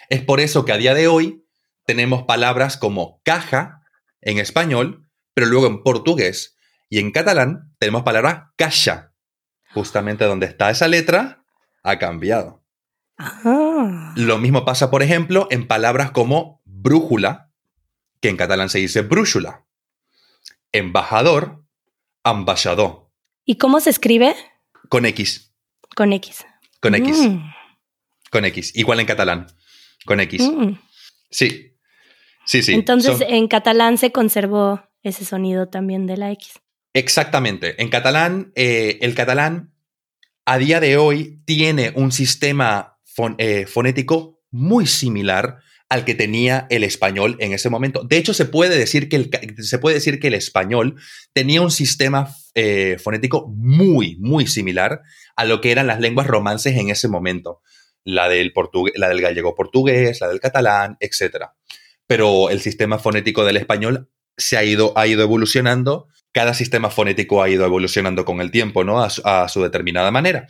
Es 0.10 0.22
por 0.22 0.40
eso 0.40 0.66
que 0.66 0.74
a 0.74 0.78
día 0.78 0.94
de 0.94 1.08
hoy 1.08 1.46
tenemos 1.86 2.24
palabras 2.24 2.78
como 2.78 3.22
caja 3.24 3.84
en 4.22 4.38
español, 4.38 5.08
pero 5.34 5.48
luego 5.48 5.68
en 5.68 5.84
portugués 5.84 6.58
y 6.90 7.00
en 7.00 7.12
catalán 7.12 7.74
tenemos 7.80 8.04
palabra 8.04 8.54
caixa, 8.58 9.14
justamente 9.74 10.26
donde 10.26 10.46
está 10.46 10.70
esa 10.70 10.88
letra, 10.88 11.46
ha 11.84 11.98
cambiado. 11.98 12.64
Ah. 13.18 14.14
Lo 14.18 14.38
mismo 14.38 14.66
pasa, 14.66 14.92
por 14.92 15.04
ejemplo, 15.04 15.48
en 15.52 15.68
palabras 15.68 16.12
como 16.12 16.62
brújula, 16.66 17.52
que 18.20 18.30
en 18.30 18.38
catalán 18.38 18.70
se 18.70 18.80
dice 18.80 19.02
brújula. 19.02 19.66
Embajador, 20.72 21.64
ambaixador. 22.24 23.01
¿Y 23.52 23.56
cómo 23.56 23.82
se 23.82 23.90
escribe? 23.90 24.34
Con 24.88 25.06
X. 25.06 25.52
Con 25.94 26.14
X. 26.14 26.46
Con 26.80 26.96
X. 26.96 27.18
Mm. 27.18 27.42
Con 28.32 28.46
X. 28.46 28.72
Igual 28.78 29.02
en 29.02 29.06
catalán. 29.06 29.48
Con 30.06 30.22
X. 30.22 30.42
Mm. 30.42 30.76
Sí. 31.30 31.76
Sí, 32.46 32.64
sí. 32.64 32.72
Entonces, 32.72 33.18
Son- 33.18 33.28
en 33.30 33.50
catalán 33.50 33.98
se 33.98 34.14
conservó 34.14 34.82
ese 35.04 35.26
sonido 35.26 35.68
también 35.68 36.08
de 36.08 36.16
la 36.16 36.32
X. 36.32 36.62
Exactamente. 36.94 37.82
En 37.82 37.90
catalán, 37.90 38.54
eh, 38.56 39.00
el 39.02 39.16
catalán 39.16 39.74
a 40.46 40.58
día 40.58 40.80
de 40.80 40.96
hoy 40.96 41.42
tiene 41.44 41.92
un 41.94 42.14
sistema 42.14 43.00
fon- 43.04 43.36
eh, 43.38 43.66
fonético 43.66 44.40
muy 44.50 44.88
similar 44.88 45.58
al 45.92 46.06
que 46.06 46.16
tenía 46.16 46.68
el 46.70 46.86
español 46.86 47.36
en 47.40 47.52
ese 47.52 47.70
momento. 47.70 48.02
De 48.06 48.16
hecho, 48.16 48.34
se 48.34 48.46
puede 48.46 48.78
decir 48.78 49.10
que 49.10 49.18
el, 49.18 49.30
se 49.62 49.78
puede 49.78 49.96
decir 49.96 50.22
que 50.22 50.30
el 50.30 50.36
español 50.36 50.96
tenía 51.34 51.62
un 51.62 51.70
sistema 51.70 52.34
eh, 52.56 52.96
fonético 52.98 53.50
muy, 53.50 54.16
muy 54.22 54.48
similar 54.48 55.02
a 55.36 55.44
lo 55.44 55.60
que 55.60 55.70
eran 55.70 55.88
las 55.88 56.00
lenguas 56.00 56.28
romances 56.28 56.78
en 56.78 56.90
ese 56.90 57.10
momento. 57.10 57.62
La 58.06 58.30
del, 58.30 58.54
la 58.96 59.10
del 59.10 59.20
gallego 59.20 59.54
portugués, 59.54 60.22
la 60.22 60.30
del 60.30 60.40
catalán, 60.40 60.96
etc. 61.02 61.48
Pero 62.08 62.50
el 62.50 62.62
sistema 62.62 62.98
fonético 62.98 63.44
del 63.44 63.58
español 63.58 64.10
se 64.38 64.56
ha 64.56 64.64
ido, 64.64 64.98
ha 64.98 65.08
ido 65.08 65.24
evolucionando 65.24 66.08
cada 66.32 66.54
sistema 66.54 66.90
fonético 66.90 67.44
ha 67.44 67.50
ido 67.50 67.66
evolucionando 67.66 68.24
con 68.24 68.40
el 68.40 68.52
tiempo, 68.52 68.86
¿no? 68.86 69.04
A 69.04 69.50
su 69.50 69.62
determinada 69.62 70.12
manera. 70.12 70.48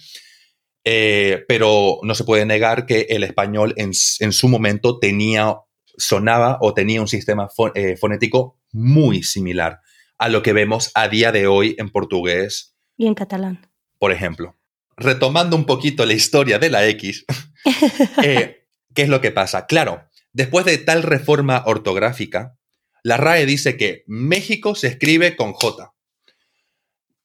Eh, 0.84 1.44
pero 1.48 2.00
no 2.04 2.16
se 2.16 2.24
puede 2.24 2.46
negar 2.46 2.86
que 2.86 3.02
el 3.10 3.24
español 3.24 3.74
en, 3.78 3.92
en 4.20 4.32
su 4.32 4.48
momento 4.48 4.98
tenía, 5.00 5.56
sonaba 5.98 6.58
o 6.62 6.74
tenía 6.74 7.02
un 7.02 7.08
sistema 7.08 7.48
eh, 7.76 7.98
fonético 7.98 8.60
muy 8.72 9.22
similar 9.22 9.80
a 10.18 10.30
lo 10.30 10.42
que 10.44 10.54
vemos 10.54 10.92
a 10.96 11.08
día 11.08 11.32
de 11.32 11.48
hoy 11.48 11.76
en 11.78 11.90
portugués, 11.90 12.76
Y 12.98 13.08
en 13.08 13.16
catalán. 13.16 13.70
por 14.00 14.12
ejemplo. 14.12 14.56
Retomando 14.98 15.56
un 15.56 15.66
poquito 15.66 16.06
la 16.06 16.14
historia 16.14 16.60
de 16.60 16.70
la 16.70 16.88
X, 16.90 17.26
eh, 18.24 18.68
¿qué 18.94 19.02
es 19.02 19.10
lo 19.10 19.20
que 19.22 19.32
pasa? 19.32 19.66
Claro, 19.66 20.04
después 20.32 20.66
de 20.66 20.78
tal 20.78 21.02
reforma 21.02 21.64
ortográfica, 21.66 22.56
la 23.04 23.18
RAE 23.18 23.48
dice 23.48 23.78
que 23.78 24.04
México 24.06 24.76
se 24.76 24.88
escribe 24.88 25.36
con 25.36 25.54
J. 25.54 25.91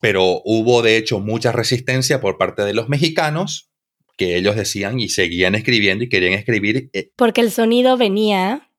Pero 0.01 0.43
hubo 0.45 0.83
de 0.83 0.97
hecho 0.97 1.21
mucha 1.21 1.53
resistencia 1.53 2.21
por 2.21 2.39
parte 2.39 2.63
de 2.63 2.75
los 2.75 2.89
mexicanos 2.89 3.71
que 4.17 4.37
ellos 4.37 4.57
decían 4.57 4.99
y 4.99 5.09
seguían 5.09 5.55
escribiendo 5.55 6.05
y 6.05 6.09
querían 6.09 6.33
escribir 6.33 6.91
eh, 6.93 7.11
Porque 7.17 7.41
el 7.41 7.51
sonido 7.51 7.97
venía 7.97 8.71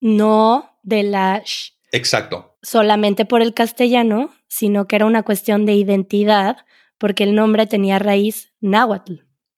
no 0.00 0.78
de 0.82 1.02
la 1.02 1.42
sh 1.44 1.72
exacto. 1.92 2.56
solamente 2.62 3.24
por 3.24 3.42
el 3.42 3.54
castellano, 3.54 4.34
sino 4.48 4.86
que 4.86 4.96
era 4.96 5.06
una 5.06 5.22
cuestión 5.22 5.66
de 5.66 5.74
identidad, 5.74 6.58
porque 6.98 7.24
el 7.24 7.34
nombre 7.34 7.66
tenía 7.66 7.98
raíz 7.98 8.52
náhuatl. 8.60 9.14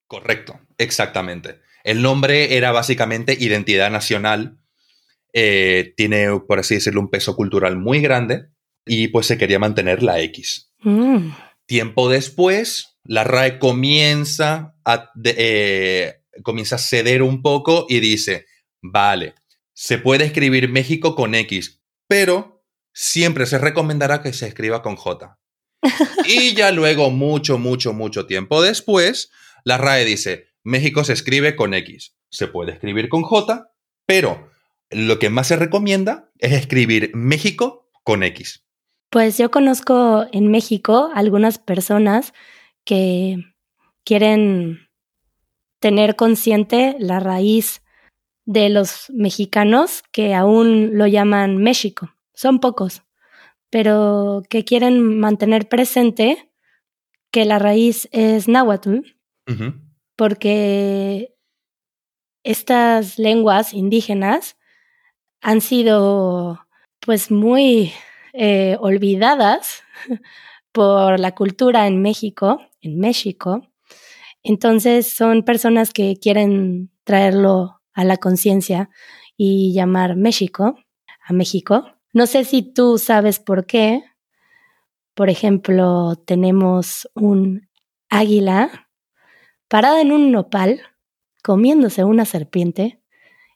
Correcto, 0.06 0.60
exactamente. 0.78 1.60
El 1.84 2.02
nombre 2.02 2.56
era 2.56 2.72
básicamente 2.72 3.36
identidad 3.38 3.90
nacional. 3.90 4.58
eh, 5.32 5.92
tiene, 5.96 6.28
por 6.48 6.60
así 6.60 6.76
decirlo, 6.76 7.00
un 7.00 7.10
peso 7.10 7.36
cultural 7.36 7.76
muy 7.76 8.00
grande 8.00 8.46
y 8.86 9.08
pues 9.08 9.26
se 9.26 9.36
quería 9.36 9.58
mantener 9.58 10.02
la 10.02 10.20
X. 10.20 10.72
Mm. 10.86 11.32
Tiempo 11.66 12.08
después, 12.08 12.96
la 13.02 13.24
RAE 13.24 13.58
comienza 13.58 14.76
a, 14.84 15.10
de- 15.16 15.34
eh, 15.36 16.14
comienza 16.44 16.76
a 16.76 16.78
ceder 16.78 17.22
un 17.22 17.42
poco 17.42 17.86
y 17.88 17.98
dice, 17.98 18.46
vale, 18.80 19.34
se 19.74 19.98
puede 19.98 20.24
escribir 20.24 20.68
México 20.68 21.16
con 21.16 21.34
X, 21.34 21.82
pero 22.06 22.64
siempre 22.94 23.46
se 23.46 23.58
recomendará 23.58 24.22
que 24.22 24.32
se 24.32 24.46
escriba 24.46 24.80
con 24.82 24.94
J. 24.94 25.40
y 26.24 26.54
ya 26.54 26.70
luego, 26.70 27.10
mucho, 27.10 27.58
mucho, 27.58 27.92
mucho 27.92 28.26
tiempo 28.26 28.62
después, 28.62 29.32
la 29.64 29.78
RAE 29.78 30.04
dice, 30.04 30.46
México 30.62 31.02
se 31.02 31.14
escribe 31.14 31.56
con 31.56 31.74
X, 31.74 32.14
se 32.30 32.46
puede 32.46 32.70
escribir 32.72 33.08
con 33.08 33.22
J, 33.22 33.72
pero 34.06 34.52
lo 34.90 35.18
que 35.18 35.30
más 35.30 35.48
se 35.48 35.56
recomienda 35.56 36.30
es 36.38 36.52
escribir 36.52 37.10
México 37.14 37.90
con 38.04 38.22
X. 38.22 38.65
Pues 39.10 39.38
yo 39.38 39.50
conozco 39.50 40.26
en 40.32 40.50
México 40.50 41.10
algunas 41.14 41.58
personas 41.58 42.32
que 42.84 43.36
quieren 44.04 44.88
tener 45.80 46.16
consciente 46.16 46.96
la 46.98 47.20
raíz 47.20 47.82
de 48.44 48.68
los 48.68 49.10
mexicanos 49.10 50.02
que 50.12 50.34
aún 50.34 50.96
lo 50.96 51.06
llaman 51.06 51.58
México. 51.58 52.14
Son 52.32 52.60
pocos, 52.60 53.02
pero 53.70 54.42
que 54.48 54.64
quieren 54.64 55.18
mantener 55.18 55.68
presente 55.68 56.50
que 57.30 57.44
la 57.44 57.58
raíz 57.58 58.08
es 58.12 58.48
náhuatl, 58.48 59.00
porque 60.16 61.34
estas 62.44 63.18
lenguas 63.18 63.74
indígenas 63.74 64.56
han 65.42 65.60
sido 65.60 66.66
pues 67.00 67.30
muy 67.30 67.92
eh, 68.36 68.76
olvidadas 68.80 69.82
por 70.72 71.18
la 71.18 71.34
cultura 71.34 71.86
en 71.86 72.02
México, 72.02 72.60
en 72.80 72.98
México. 72.98 73.62
Entonces 74.42 75.10
son 75.10 75.42
personas 75.42 75.92
que 75.92 76.16
quieren 76.20 76.90
traerlo 77.04 77.80
a 77.94 78.04
la 78.04 78.16
conciencia 78.16 78.90
y 79.36 79.72
llamar 79.74 80.16
México 80.16 80.76
a 81.26 81.32
México. 81.32 81.86
No 82.12 82.26
sé 82.26 82.44
si 82.44 82.62
tú 82.62 82.98
sabes 82.98 83.38
por 83.38 83.66
qué. 83.66 84.02
Por 85.14 85.30
ejemplo, 85.30 86.14
tenemos 86.26 87.08
un 87.14 87.68
águila 88.08 88.88
parada 89.68 90.00
en 90.00 90.12
un 90.12 90.30
nopal 90.30 90.80
comiéndose 91.42 92.04
una 92.04 92.24
serpiente 92.24 93.00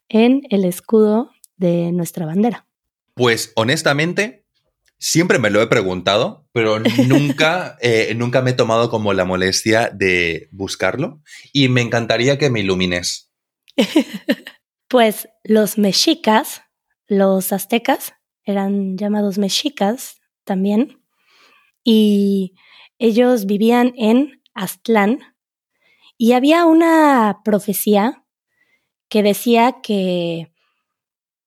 en 0.08 0.42
el 0.50 0.64
escudo 0.64 1.30
de 1.56 1.92
nuestra 1.92 2.26
bandera. 2.26 2.66
Pues 3.14 3.52
honestamente, 3.56 4.39
siempre 5.00 5.38
me 5.38 5.50
lo 5.50 5.60
he 5.60 5.66
preguntado, 5.66 6.46
pero 6.52 6.78
nunca, 6.78 7.76
eh, 7.80 8.14
nunca 8.14 8.42
me 8.42 8.50
he 8.50 8.54
tomado 8.54 8.90
como 8.90 9.12
la 9.12 9.24
molestia 9.24 9.90
de 9.92 10.48
buscarlo 10.52 11.20
y 11.52 11.68
me 11.68 11.80
encantaría 11.80 12.38
que 12.38 12.50
me 12.50 12.60
ilumines. 12.60 13.32
pues 14.88 15.28
los 15.42 15.78
mexicas, 15.78 16.62
los 17.08 17.52
aztecas, 17.52 18.12
eran 18.44 18.96
llamados 18.96 19.38
mexicas 19.38 20.20
también, 20.44 21.02
y 21.82 22.54
ellos 22.98 23.46
vivían 23.46 23.94
en 23.96 24.42
Aztlán, 24.54 25.20
y 26.16 26.32
había 26.32 26.66
una 26.66 27.40
profecía 27.44 28.24
que 29.08 29.22
decía 29.22 29.76
que 29.82 30.52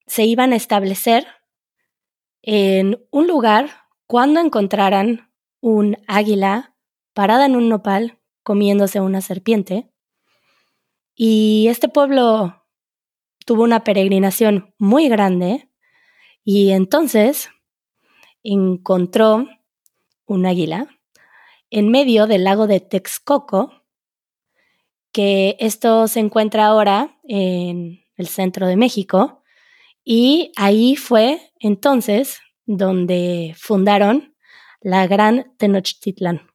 se 0.07 0.25
iban 0.25 0.53
a 0.53 0.55
establecer 0.55 1.27
en 2.43 3.03
un 3.09 3.27
lugar 3.27 3.71
cuando 4.05 4.39
encontraran 4.39 5.31
un 5.62 5.97
águila 6.07 6.75
parada 7.13 7.45
en 7.45 7.55
un 7.55 7.69
nopal 7.69 8.19
comiéndose 8.43 9.00
una 9.00 9.21
serpiente. 9.21 9.89
Y 11.15 11.67
este 11.69 11.88
pueblo 11.88 12.65
tuvo 13.45 13.63
una 13.63 13.83
peregrinación 13.83 14.73
muy 14.77 15.07
grande 15.07 15.69
y 16.43 16.71
entonces 16.71 17.50
encontró 18.43 19.47
un 20.25 20.45
águila 20.45 20.88
en 21.69 21.89
medio 21.89 22.27
del 22.27 22.43
lago 22.43 22.67
de 22.67 22.81
Texcoco, 22.81 23.83
que 25.12 25.55
esto 25.59 26.07
se 26.07 26.19
encuentra 26.19 26.65
ahora 26.65 27.19
en 27.23 28.03
el 28.15 28.27
centro 28.27 28.67
de 28.67 28.75
México, 28.75 29.42
y 30.03 30.51
ahí 30.55 30.95
fue 30.95 31.51
entonces 31.60 32.39
donde 32.65 33.55
fundaron 33.57 34.36
la 34.81 35.07
Gran 35.07 35.55
Tenochtitlan. 35.57 36.50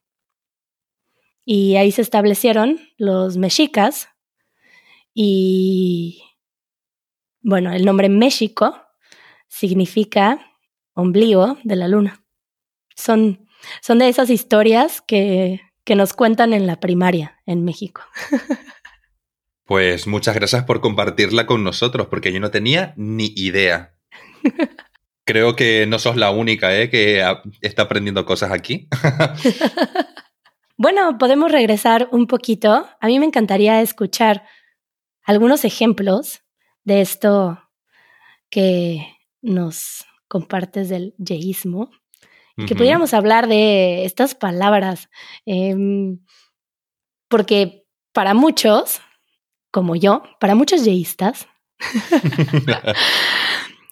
Y 1.44 1.76
ahí 1.76 1.90
se 1.92 2.02
establecieron 2.02 2.78
los 2.98 3.38
mexicas 3.38 4.10
y, 5.14 6.22
bueno, 7.40 7.72
el 7.72 7.86
nombre 7.86 8.10
México 8.10 8.80
significa 9.48 10.38
ombligo 10.92 11.56
de 11.64 11.76
la 11.76 11.88
luna. 11.88 12.22
Son, 12.94 13.48
son 13.80 13.98
de 13.98 14.08
esas 14.08 14.28
historias 14.28 15.00
que, 15.00 15.62
que 15.84 15.94
nos 15.94 16.12
cuentan 16.12 16.52
en 16.52 16.66
la 16.66 16.80
primaria 16.80 17.40
en 17.46 17.64
México. 17.64 18.02
Pues 19.68 20.06
muchas 20.06 20.34
gracias 20.34 20.64
por 20.64 20.80
compartirla 20.80 21.44
con 21.44 21.62
nosotros, 21.62 22.06
porque 22.06 22.32
yo 22.32 22.40
no 22.40 22.50
tenía 22.50 22.94
ni 22.96 23.34
idea. 23.36 23.94
Creo 25.26 25.56
que 25.56 25.84
no 25.86 25.98
sos 25.98 26.16
la 26.16 26.30
única 26.30 26.74
¿eh? 26.74 26.88
que 26.88 27.22
está 27.60 27.82
aprendiendo 27.82 28.24
cosas 28.24 28.50
aquí. 28.50 28.88
bueno, 30.78 31.18
podemos 31.18 31.52
regresar 31.52 32.08
un 32.12 32.26
poquito. 32.26 32.88
A 32.98 33.06
mí 33.08 33.18
me 33.18 33.26
encantaría 33.26 33.82
escuchar 33.82 34.42
algunos 35.22 35.66
ejemplos 35.66 36.40
de 36.84 37.02
esto 37.02 37.62
que 38.48 39.06
nos 39.42 40.06
compartes 40.28 40.88
del 40.88 41.14
yeísmo. 41.18 41.90
Que 42.66 42.74
pudiéramos 42.74 43.12
hablar 43.12 43.48
de 43.48 44.06
estas 44.06 44.34
palabras. 44.34 45.10
Em, 45.44 46.18
porque 47.28 47.86
para 48.12 48.34
muchos, 48.34 49.00
como 49.70 49.96
yo, 49.96 50.22
para 50.40 50.54
muchos 50.54 50.84
yeístas, 50.84 51.48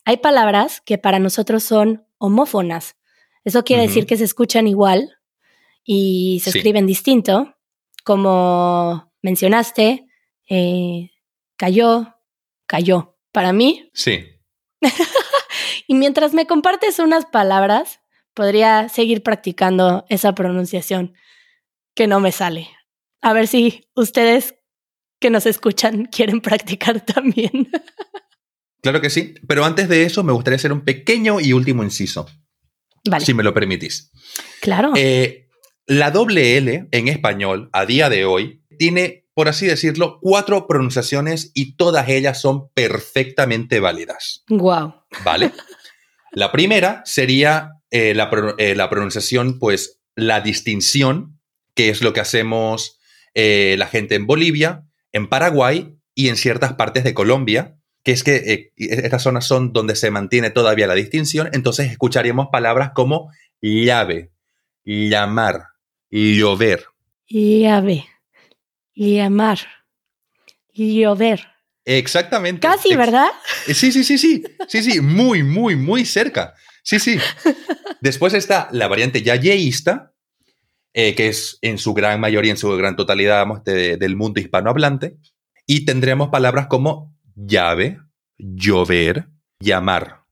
hay 0.04 0.16
palabras 0.18 0.80
que 0.80 0.98
para 0.98 1.18
nosotros 1.18 1.62
son 1.62 2.06
homófonas. 2.18 2.96
Eso 3.44 3.64
quiere 3.64 3.82
decir 3.82 4.06
que 4.06 4.16
se 4.16 4.24
escuchan 4.24 4.66
igual 4.66 5.18
y 5.84 6.40
se 6.42 6.50
escriben 6.50 6.86
distinto, 6.86 7.54
como 8.04 9.12
mencionaste, 9.22 10.08
eh, 10.48 11.10
cayó, 11.56 12.14
cayó. 12.66 13.16
Para 13.36 13.52
mí. 13.52 13.90
Sí. 13.92 14.24
y 15.86 15.94
mientras 15.94 16.32
me 16.32 16.46
compartes 16.46 16.98
unas 16.98 17.26
palabras, 17.26 18.00
podría 18.32 18.88
seguir 18.88 19.22
practicando 19.22 20.06
esa 20.08 20.34
pronunciación 20.34 21.14
que 21.94 22.06
no 22.06 22.18
me 22.18 22.32
sale. 22.32 22.70
A 23.20 23.34
ver 23.34 23.46
si 23.46 23.88
ustedes 23.94 24.54
que 25.20 25.30
nos 25.30 25.46
escuchan 25.46 26.06
quieren 26.12 26.40
practicar 26.40 27.04
también. 27.04 27.70
claro 28.82 29.00
que 29.00 29.10
sí, 29.10 29.34
pero 29.46 29.64
antes 29.64 29.88
de 29.88 30.04
eso 30.04 30.22
me 30.22 30.32
gustaría 30.32 30.56
hacer 30.56 30.72
un 30.72 30.82
pequeño 30.82 31.40
y 31.40 31.52
último 31.52 31.82
inciso. 31.82 32.26
Vale. 33.08 33.24
Si 33.24 33.34
me 33.34 33.42
lo 33.42 33.54
permitís. 33.54 34.10
Claro. 34.60 34.92
Eh, 34.96 35.48
la 35.86 36.10
doble 36.10 36.56
L 36.56 36.88
en 36.90 37.08
español 37.08 37.70
a 37.72 37.86
día 37.86 38.08
de 38.08 38.24
hoy 38.24 38.64
tiene, 38.78 39.28
por 39.32 39.48
así 39.48 39.66
decirlo, 39.66 40.18
cuatro 40.20 40.66
pronunciaciones 40.66 41.52
y 41.54 41.76
todas 41.76 42.08
ellas 42.08 42.40
son 42.40 42.68
perfectamente 42.72 43.78
válidas. 43.78 44.42
Wow. 44.48 44.94
¿Vale? 45.24 45.52
La 46.32 46.50
primera 46.52 47.02
sería 47.06 47.70
eh, 47.90 48.12
la, 48.12 48.28
eh, 48.58 48.74
la, 48.74 48.90
pronunciación, 48.90 49.58
pues 49.58 50.02
la 50.16 50.42
distinción, 50.42 51.40
que 51.74 51.88
es 51.88 52.02
lo 52.02 52.12
que 52.12 52.20
hacemos 52.20 52.98
la 53.34 53.86
gente 53.86 54.14
en 54.14 54.26
Bolivia, 54.26 54.85
en 55.16 55.28
Paraguay 55.28 55.96
y 56.14 56.28
en 56.28 56.36
ciertas 56.36 56.74
partes 56.74 57.04
de 57.04 57.14
Colombia, 57.14 57.76
que 58.04 58.12
es 58.12 58.22
que 58.22 58.36
eh, 58.36 58.72
estas 58.76 59.22
zonas 59.22 59.46
son 59.46 59.72
donde 59.72 59.96
se 59.96 60.10
mantiene 60.10 60.50
todavía 60.50 60.86
la 60.86 60.94
distinción, 60.94 61.48
entonces 61.52 61.90
escucharíamos 61.90 62.48
palabras 62.52 62.92
como 62.94 63.32
llave, 63.60 64.30
llamar, 64.84 65.64
llover. 66.10 66.84
Llave, 67.26 68.06
llamar, 68.94 69.58
llover. 70.72 71.48
Exactamente. 71.84 72.60
Casi, 72.60 72.94
¿verdad? 72.94 73.28
Eh, 73.66 73.74
sí, 73.74 73.92
sí, 73.92 74.04
sí, 74.04 74.18
sí. 74.18 74.44
Sí, 74.68 74.82
sí, 74.82 75.00
muy, 75.00 75.42
muy, 75.42 75.76
muy 75.76 76.04
cerca. 76.04 76.54
Sí, 76.82 76.98
sí. 76.98 77.18
Después 78.00 78.34
está 78.34 78.68
la 78.72 78.88
variante 78.88 79.22
yayeísta, 79.22 80.12
eh, 80.98 81.14
que 81.14 81.28
es 81.28 81.58
en 81.60 81.76
su 81.76 81.92
gran 81.92 82.18
mayoría, 82.20 82.50
en 82.50 82.56
su 82.56 82.74
gran 82.74 82.96
totalidad 82.96 83.46
del 83.66 84.16
mundo 84.16 84.40
hispanohablante. 84.40 85.18
Y 85.66 85.84
tendremos 85.84 86.30
palabras 86.30 86.68
como 86.68 87.14
llave, 87.34 87.98
llover, 88.38 89.28
llamar. 89.60 90.22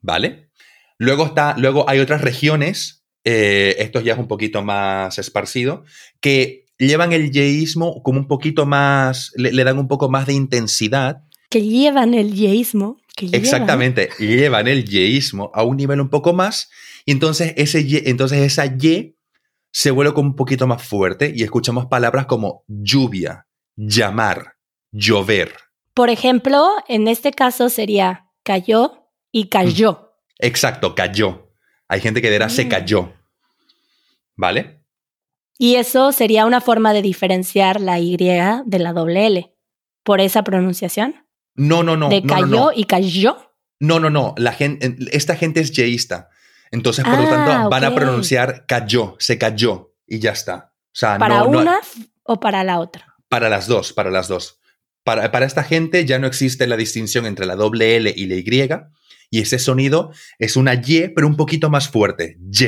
¿Vale? 0.00 0.50
Luego, 0.98 1.26
está, 1.26 1.54
luego 1.56 1.88
hay 1.88 2.00
otras 2.00 2.20
regiones, 2.20 3.04
eh, 3.22 3.76
esto 3.78 4.00
ya 4.00 4.14
es 4.14 4.18
un 4.18 4.26
poquito 4.26 4.64
más 4.64 5.20
esparcido, 5.20 5.84
que 6.20 6.66
llevan 6.76 7.12
el 7.12 7.30
yeísmo 7.30 8.02
como 8.02 8.18
un 8.18 8.26
poquito 8.26 8.66
más, 8.66 9.30
le, 9.36 9.62
dan 9.62 9.78
un 9.78 9.86
poco 9.86 10.08
más 10.08 10.26
de 10.26 10.32
intensidad. 10.32 11.22
Que 11.48 11.62
llevan 11.62 12.14
el 12.14 12.34
yeísmo. 12.34 12.98
Exactamente, 13.16 14.08
llevan 14.18 14.66
el 14.66 14.84
yeísmo 14.84 15.52
a 15.54 15.62
un 15.62 15.76
nivel 15.76 16.00
un 16.00 16.08
poco 16.08 16.32
más. 16.32 16.70
Y 17.04 17.12
entonces, 17.12 17.54
ese, 17.56 18.08
entonces 18.10 18.40
esa 18.40 18.76
ye 18.76 19.14
se 19.72 19.90
vuelve 19.90 20.12
como 20.14 20.30
un 20.30 20.36
poquito 20.36 20.66
más 20.66 20.82
fuerte 20.82 21.32
y 21.34 21.42
escuchamos 21.42 21.86
palabras 21.86 22.26
como 22.26 22.64
lluvia, 22.66 23.46
llamar, 23.76 24.56
llover. 24.90 25.54
Por 25.94 26.10
ejemplo, 26.10 26.68
en 26.88 27.08
este 27.08 27.32
caso 27.32 27.68
sería 27.68 28.26
cayó 28.42 29.08
y 29.30 29.48
cayó. 29.48 30.14
Exacto, 30.38 30.94
cayó. 30.94 31.52
Hay 31.88 32.00
gente 32.00 32.22
que 32.22 32.30
dirá 32.30 32.48
se 32.48 32.64
Mm. 32.64 32.68
cayó. 32.68 33.12
¿Vale? 34.36 34.82
Y 35.58 35.74
eso 35.74 36.12
sería 36.12 36.46
una 36.46 36.62
forma 36.62 36.92
de 36.94 37.02
diferenciar 37.02 37.80
la 37.80 37.98
Y 37.98 38.16
de 38.16 38.78
la 38.78 38.92
doble 38.94 39.26
L. 39.26 39.54
Por 40.02 40.20
esa 40.20 40.42
pronunciación. 40.42 41.26
No, 41.54 41.82
no, 41.82 41.96
no. 41.96 42.08
de 42.08 42.22
no, 42.22 42.26
no, 42.26 42.34
cayó 42.34 42.46
no. 42.48 42.72
y 42.74 42.84
cayó. 42.84 43.52
No, 43.78 44.00
no, 44.00 44.08
no. 44.08 44.34
La 44.38 44.52
gente, 44.52 44.96
esta 45.12 45.36
gente 45.36 45.60
es 45.60 45.72
yeísta. 45.72 46.29
Entonces, 46.70 47.04
por 47.04 47.18
lo 47.18 47.26
Ah, 47.26 47.30
tanto, 47.30 47.70
van 47.70 47.84
a 47.84 47.94
pronunciar 47.94 48.64
cayó, 48.66 49.16
se 49.18 49.38
cayó 49.38 49.94
y 50.06 50.18
ya 50.20 50.32
está. 50.32 50.72
O 50.86 50.94
sea, 50.94 51.18
¿Para 51.18 51.38
no, 51.40 51.44
no- 51.50 51.58
una 51.60 51.78
o 52.24 52.38
para 52.40 52.62
la 52.64 52.78
otra? 52.80 53.06
para 53.28 53.48
las 53.48 53.66
dos, 53.68 53.92
para 53.92 54.10
las 54.10 54.26
dos. 54.28 54.58
Para, 55.04 55.30
para 55.30 55.46
esta 55.46 55.62
gente 55.64 56.04
ya 56.04 56.18
no 56.18 56.26
existe 56.26 56.66
la 56.66 56.76
distinción 56.76 57.26
entre 57.26 57.46
la 57.46 57.54
doble 57.56 57.96
L 57.96 58.12
y 58.14 58.26
la 58.26 58.34
Y. 58.36 58.68
Y 59.30 59.40
ese 59.40 59.58
sonido 59.60 60.12
es 60.38 60.56
una 60.56 60.74
Y, 60.74 61.08
pero 61.14 61.26
un 61.28 61.36
poquito 61.36 61.70
más 61.70 61.88
fuerte. 61.88 62.38
Y, 62.52 62.64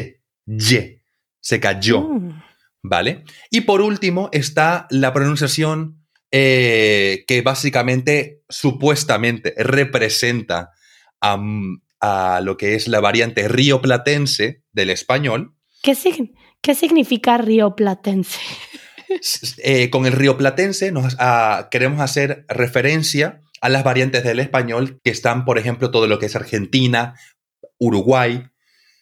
Y. 0.46 0.98
Se 1.40 1.58
cayó. 1.60 2.00
Mm. 2.02 2.42
¿Vale? 2.84 3.24
Y 3.50 3.62
por 3.62 3.80
último 3.80 4.28
está 4.32 4.86
la 4.90 5.12
pronunciación 5.12 6.04
eh, 6.30 7.24
que 7.28 7.42
básicamente, 7.42 8.42
supuestamente, 8.48 9.54
representa 9.56 10.70
a, 11.20 11.38
a 12.02 12.40
lo 12.42 12.56
que 12.58 12.74
es 12.74 12.88
la 12.88 13.00
variante 13.00 13.48
rioplatense 13.48 14.62
del 14.72 14.90
español. 14.90 15.54
¿Qué, 15.82 15.92
sig- 15.92 16.34
qué 16.60 16.74
significa 16.74 17.38
río 17.38 17.74
platense? 17.76 18.38
S- 19.08 19.54
eh, 19.64 19.88
con 19.88 20.04
el 20.04 20.12
rioplatense 20.12 20.92
nos, 20.92 21.16
ah, 21.18 21.68
queremos 21.70 22.00
hacer 22.00 22.44
referencia 22.48 23.40
a 23.60 23.68
las 23.68 23.84
variantes 23.84 24.24
del 24.24 24.40
español 24.40 25.00
que 25.04 25.10
están, 25.12 25.44
por 25.44 25.58
ejemplo, 25.58 25.90
todo 25.92 26.08
lo 26.08 26.18
que 26.18 26.26
es 26.26 26.34
Argentina, 26.36 27.14
Uruguay, 27.78 28.44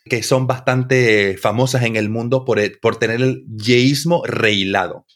que 0.04 0.22
son 0.22 0.46
bastante 0.46 1.36
famosas 1.38 1.82
en 1.84 1.96
el 1.96 2.10
mundo 2.10 2.44
por, 2.44 2.58
el- 2.58 2.78
por 2.80 2.96
tener 2.96 3.20
el 3.22 3.44
yeísmo 3.56 4.22
reilado. 4.26 5.06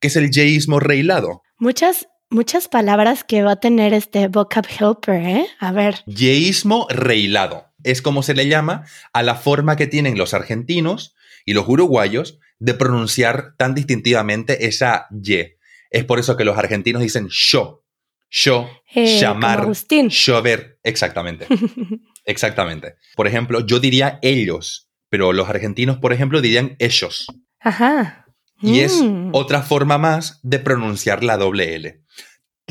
¿Qué 0.00 0.08
es 0.08 0.16
el 0.16 0.30
yeísmo 0.30 0.80
reilado? 0.80 1.42
Muchas, 1.58 2.06
muchas 2.30 2.68
palabras 2.68 3.24
que 3.24 3.42
va 3.42 3.52
a 3.52 3.60
tener 3.60 3.94
este 3.94 4.28
vocab 4.28 4.66
helper, 4.66 5.14
¿eh? 5.14 5.46
A 5.58 5.72
ver. 5.72 6.02
Yeísmo 6.06 6.86
reilado. 6.90 7.72
Es 7.82 8.02
como 8.02 8.22
se 8.22 8.34
le 8.34 8.48
llama 8.48 8.86
a 9.12 9.22
la 9.22 9.34
forma 9.34 9.76
que 9.76 9.86
tienen 9.86 10.16
los 10.18 10.34
argentinos 10.34 11.14
y 11.44 11.52
los 11.52 11.68
uruguayos 11.68 12.38
de 12.58 12.74
pronunciar 12.74 13.54
tan 13.56 13.74
distintivamente 13.74 14.66
esa 14.66 15.06
Y. 15.10 15.56
Es 15.90 16.04
por 16.04 16.18
eso 16.18 16.36
que 16.36 16.44
los 16.44 16.58
argentinos 16.58 17.02
dicen 17.02 17.28
yo, 17.30 17.84
yo, 18.30 18.68
Eh, 18.94 19.20
llamar, 19.20 19.68
llover. 20.08 20.78
Exactamente, 20.82 21.46
exactamente. 22.24 22.96
Por 23.14 23.26
ejemplo, 23.28 23.64
yo 23.64 23.78
diría 23.78 24.18
ellos, 24.22 24.88
pero 25.08 25.32
los 25.32 25.48
argentinos, 25.48 25.98
por 25.98 26.12
ejemplo, 26.12 26.40
dirían 26.40 26.74
ellos. 26.80 27.26
Ajá. 27.60 28.23
Y 28.60 28.80
es 28.80 29.02
Mm. 29.02 29.30
otra 29.32 29.62
forma 29.62 29.98
más 29.98 30.40
de 30.42 30.58
pronunciar 30.58 31.22
la 31.24 31.36
doble 31.36 31.74
L. 31.74 32.00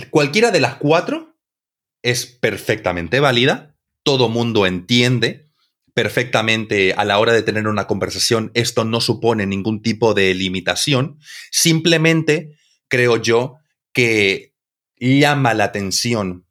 Cualquiera 0.10 0.50
de 0.52 0.60
las 0.60 0.76
cuatro 0.76 1.36
es 2.02 2.26
perfectamente 2.26 3.19
válida, 3.19 3.76
todo 4.04 4.28
mundo 4.30 4.65
entiende 4.65 5.50
perfectamente 5.93 6.93
a 6.93 7.06
la 7.06 7.19
hora 7.19 7.34
de 7.34 7.43
tener 7.43 7.67
una 7.67 7.86
conversación, 7.86 8.50
esto 8.56 8.84
no 8.84 9.00
supone 9.00 9.46
ningún 9.46 9.82
tipo 9.84 10.15
de 10.15 10.34
limitación, 10.34 11.19
simplemente 11.52 12.58
creo 12.88 13.17
yo 13.22 13.58
que 13.93 14.54
llama 14.98 15.54
la 15.54 15.65
atención, 15.65 16.48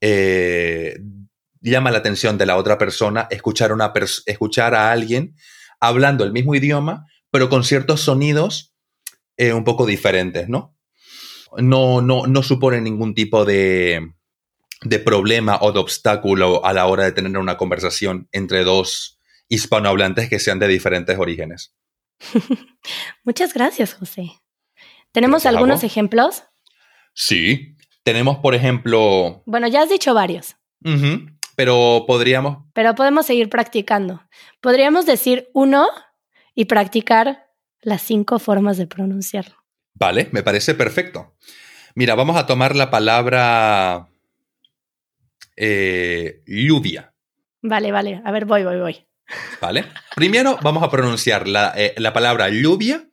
eh, 0.00 0.98
llama 1.60 1.90
la 1.90 1.98
atención 1.98 2.38
de 2.38 2.46
la 2.46 2.56
otra 2.56 2.78
persona 2.78 3.28
escuchar, 3.30 3.72
una 3.72 3.92
pers- 3.92 4.22
escuchar 4.24 4.74
a 4.74 4.90
alguien 4.92 5.34
hablando 5.78 6.24
el 6.24 6.32
mismo 6.32 6.54
idioma, 6.54 7.04
pero 7.30 7.50
con 7.50 7.64
ciertos 7.64 8.00
sonidos 8.00 8.74
eh, 9.36 9.52
un 9.52 9.64
poco 9.64 9.86
diferentes, 9.86 10.48
¿no? 10.48 10.76
No, 11.58 12.00
no, 12.00 12.26
no 12.26 12.42
supone 12.42 12.80
ningún 12.80 13.14
tipo 13.14 13.44
de, 13.44 14.12
de 14.82 14.98
problema 14.98 15.58
o 15.60 15.72
de 15.72 15.78
obstáculo 15.78 16.64
a 16.64 16.72
la 16.72 16.86
hora 16.86 17.04
de 17.04 17.12
tener 17.12 17.36
una 17.38 17.56
conversación 17.56 18.28
entre 18.32 18.64
dos 18.64 19.18
hispanohablantes 19.48 20.28
que 20.28 20.38
sean 20.38 20.58
de 20.58 20.68
diferentes 20.68 21.18
orígenes. 21.18 21.74
Muchas 23.24 23.54
gracias, 23.54 23.94
José. 23.94 24.32
¿Tenemos 25.12 25.42
Gracias 25.42 25.54
algunos 25.54 25.84
ejemplos? 25.84 26.44
Sí, 27.14 27.76
tenemos, 28.02 28.38
por 28.38 28.54
ejemplo, 28.54 29.42
Bueno, 29.46 29.66
ya 29.68 29.82
has 29.82 29.88
dicho 29.88 30.12
varios, 30.12 30.56
pero 31.56 32.04
podríamos, 32.06 32.58
pero 32.74 32.94
podemos 32.94 33.24
seguir 33.24 33.48
practicando. 33.48 34.22
Podríamos 34.60 35.06
decir 35.06 35.48
uno 35.54 35.88
y 36.54 36.66
practicar 36.66 37.45
las 37.86 38.02
cinco 38.02 38.40
formas 38.40 38.78
de 38.78 38.88
pronunciarlo. 38.88 39.54
vale, 39.94 40.28
me 40.32 40.42
parece 40.42 40.74
perfecto. 40.74 41.36
Mira, 41.94 42.16
vamos 42.16 42.36
a 42.36 42.44
tomar 42.44 42.74
la 42.74 42.90
palabra 42.90 44.08
eh, 45.56 46.42
lluvia. 46.46 47.14
Vale, 47.62 47.92
vale. 47.92 48.20
A 48.24 48.32
ver, 48.32 48.44
voy, 48.44 48.64
voy, 48.64 48.80
voy. 48.80 49.06
¿Vale? 49.60 49.84
Primero 50.16 50.58
vamos 50.62 50.82
a 50.82 50.90
pronunciar 50.90 51.46
la, 51.46 51.72
eh, 51.76 51.94
la 51.98 52.12
palabra 52.12 52.48
lluvia 52.48 53.08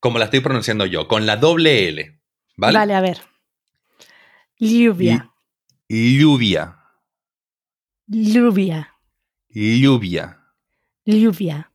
como 0.00 0.18
la 0.18 0.24
estoy 0.24 0.40
pronunciando 0.40 0.86
yo, 0.86 1.06
con 1.06 1.26
la 1.26 1.36
doble 1.36 1.88
L. 1.88 2.20
¿Vale? 2.56 2.78
Vale, 2.78 2.94
a 2.94 3.00
ver. 3.02 3.20
Lluvia. 4.58 5.32
Lluvia. 5.86 6.78
Lluvia. 8.06 8.94
Lluvia. 9.50 10.40
Lluvia. 11.04 11.70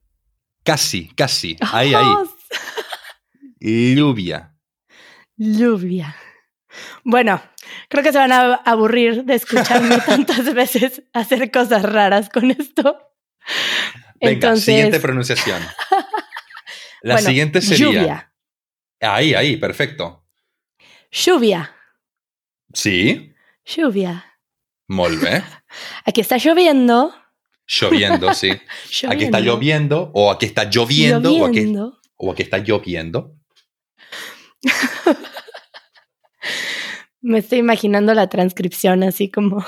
Casi, 0.63 1.09
casi. 1.09 1.57
Ahí, 1.61 1.93
ahí. 1.93 2.05
Lluvia. 3.59 4.55
Lluvia. 5.37 6.15
Bueno, 7.03 7.41
creo 7.89 8.03
que 8.03 8.11
se 8.11 8.17
van 8.17 8.31
a 8.31 8.53
aburrir 8.55 9.23
de 9.25 9.35
escucharme 9.35 9.97
tantas 10.05 10.53
veces 10.53 11.03
hacer 11.13 11.49
cosas 11.51 11.83
raras 11.83 12.29
con 12.29 12.51
esto. 12.51 12.99
Venga, 14.21 14.33
Entonces, 14.33 14.65
siguiente 14.65 14.99
pronunciación. 14.99 15.61
La 17.01 17.15
bueno, 17.15 17.27
siguiente 17.27 17.61
sería. 17.61 17.85
Lluvia. 17.85 18.33
Ahí, 19.01 19.33
ahí, 19.33 19.57
perfecto. 19.57 20.25
Lluvia. 21.11 21.73
Sí, 22.73 23.33
Lluvia. 23.65 24.25
molt 24.89 25.21
bé. 25.21 25.41
Aquí 26.05 26.21
está 26.21 26.37
lloviendo. 26.37 27.13
Lloviendo, 27.67 28.33
sí. 28.33 28.51
Aquí 29.07 29.25
está 29.25 29.39
lloviendo, 29.39 30.11
o 30.13 30.31
aquí 30.31 30.47
está 30.47 30.63
lloviendo, 30.65 31.31
o 31.35 31.45
aquí, 31.45 31.59
Lloviendo. 31.59 31.99
o 32.17 32.31
aquí 32.31 32.41
está 32.41 32.57
lloviendo. 32.57 33.38
Me 37.21 37.39
estoy 37.39 37.59
imaginando 37.59 38.13
la 38.13 38.27
transcripción 38.29 39.03
así 39.03 39.29
como 39.29 39.63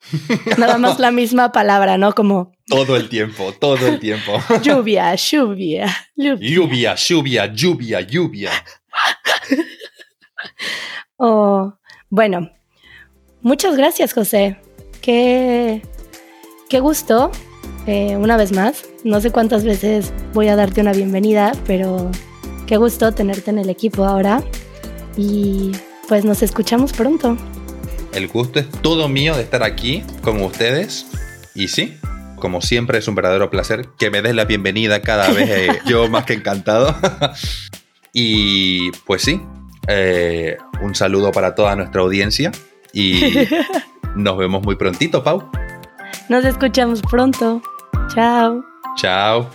nada 0.58 0.78
más 0.78 0.98
la 0.98 1.10
misma 1.10 1.52
palabra, 1.52 1.98
¿no? 1.98 2.14
Como 2.14 2.52
Todo 2.66 2.96
el 2.96 3.08
tiempo, 3.08 3.52
todo 3.52 3.86
el 3.86 4.00
tiempo. 4.00 4.32
lluvia, 4.62 5.14
lluvia, 5.14 5.86
lluvia. 6.16 6.48
Lluvia, 6.48 6.94
lluvia, 6.94 7.46
lluvia, 7.46 8.00
lluvia. 8.00 8.50
Oh, 11.16 11.74
bueno, 12.10 12.50
muchas 13.42 13.76
gracias, 13.76 14.12
José. 14.12 14.58
Qué, 15.00 15.82
qué 16.68 16.80
gusto. 16.80 17.30
eh, 17.86 18.16
una 18.16 18.36
vez 18.36 18.52
más, 18.52 18.84
no 19.04 19.20
sé 19.20 19.30
cuántas 19.30 19.64
veces 19.64 20.12
voy 20.32 20.48
a 20.48 20.56
darte 20.56 20.80
una 20.80 20.92
bienvenida, 20.92 21.52
pero 21.66 22.10
qué 22.66 22.76
gusto 22.76 23.12
tenerte 23.12 23.50
en 23.50 23.58
el 23.58 23.70
equipo 23.70 24.04
ahora. 24.04 24.42
Y 25.16 25.72
pues 26.08 26.24
nos 26.24 26.42
escuchamos 26.42 26.92
pronto. 26.92 27.36
El 28.12 28.28
gusto 28.28 28.60
es 28.60 28.68
todo 28.82 29.08
mío 29.08 29.34
de 29.36 29.42
estar 29.42 29.62
aquí 29.62 30.02
con 30.22 30.42
ustedes. 30.42 31.06
Y 31.54 31.68
sí, 31.68 31.96
como 32.36 32.60
siempre 32.60 32.98
es 32.98 33.08
un 33.08 33.14
verdadero 33.14 33.50
placer 33.50 33.88
que 33.98 34.10
me 34.10 34.22
des 34.22 34.34
la 34.34 34.44
bienvenida 34.44 35.02
cada 35.02 35.30
vez. 35.30 35.48
eh, 35.50 35.80
yo 35.86 36.08
más 36.08 36.24
que 36.24 36.34
encantado. 36.34 36.94
y 38.12 38.90
pues 39.06 39.22
sí, 39.22 39.40
eh, 39.88 40.56
un 40.82 40.94
saludo 40.94 41.32
para 41.32 41.54
toda 41.54 41.76
nuestra 41.76 42.02
audiencia. 42.02 42.52
Y 42.92 43.20
nos 44.14 44.36
vemos 44.36 44.62
muy 44.62 44.76
prontito, 44.76 45.22
Pau. 45.22 45.50
Nos 46.28 46.44
escuchamos 46.44 47.02
pronto. 47.02 47.62
Chao. 48.14 48.64
Chao. 48.96 49.50